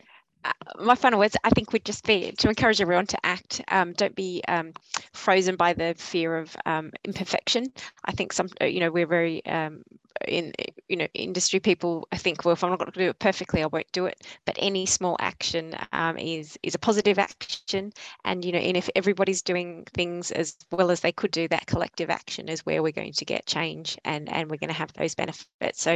[0.79, 3.63] my final words, I think, would just be to encourage everyone to act.
[3.69, 4.73] Um, don't be um,
[5.13, 7.73] frozen by the fear of um, imperfection.
[8.05, 9.83] I think some, you know, we're very um,
[10.27, 10.53] in
[10.89, 13.63] you know industry people I think well if I'm not going to do it perfectly
[13.63, 14.23] I won't do it.
[14.45, 17.93] But any small action um, is is a positive action.
[18.25, 21.67] And you know and if everybody's doing things as well as they could do that
[21.67, 24.93] collective action is where we're going to get change and and we're going to have
[24.95, 25.81] those benefits.
[25.81, 25.93] So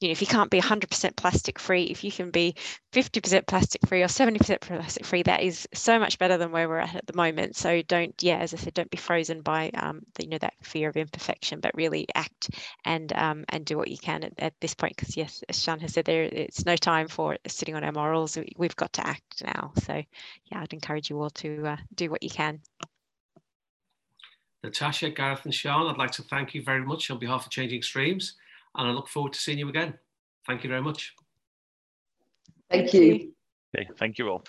[0.00, 2.54] you know if you can't be 100% plastic free if you can be
[2.92, 6.78] 50% plastic free or 70% plastic free that is so much better than where we're
[6.78, 7.56] at at the moment.
[7.56, 10.54] So don't yeah as I said don't be frozen by um, the, you know that
[10.62, 12.50] fear of imperfection but really act
[12.84, 15.56] and um, and and do what you can at, at this point because yes as
[15.56, 18.38] Sian has said there it's no time for sitting on our morals.
[18.56, 19.72] We've got to act now.
[19.84, 20.02] So
[20.50, 22.60] yeah i'd encourage you all to uh, do what you can.
[24.64, 27.82] Natasha gareth and Sian i'd like to thank you very much on behalf of changing
[27.82, 28.36] streams
[28.76, 29.94] and i look forward to seeing you again.
[30.46, 31.14] Thank you very much.
[32.70, 33.32] Thank you.
[33.76, 34.44] okay thank you all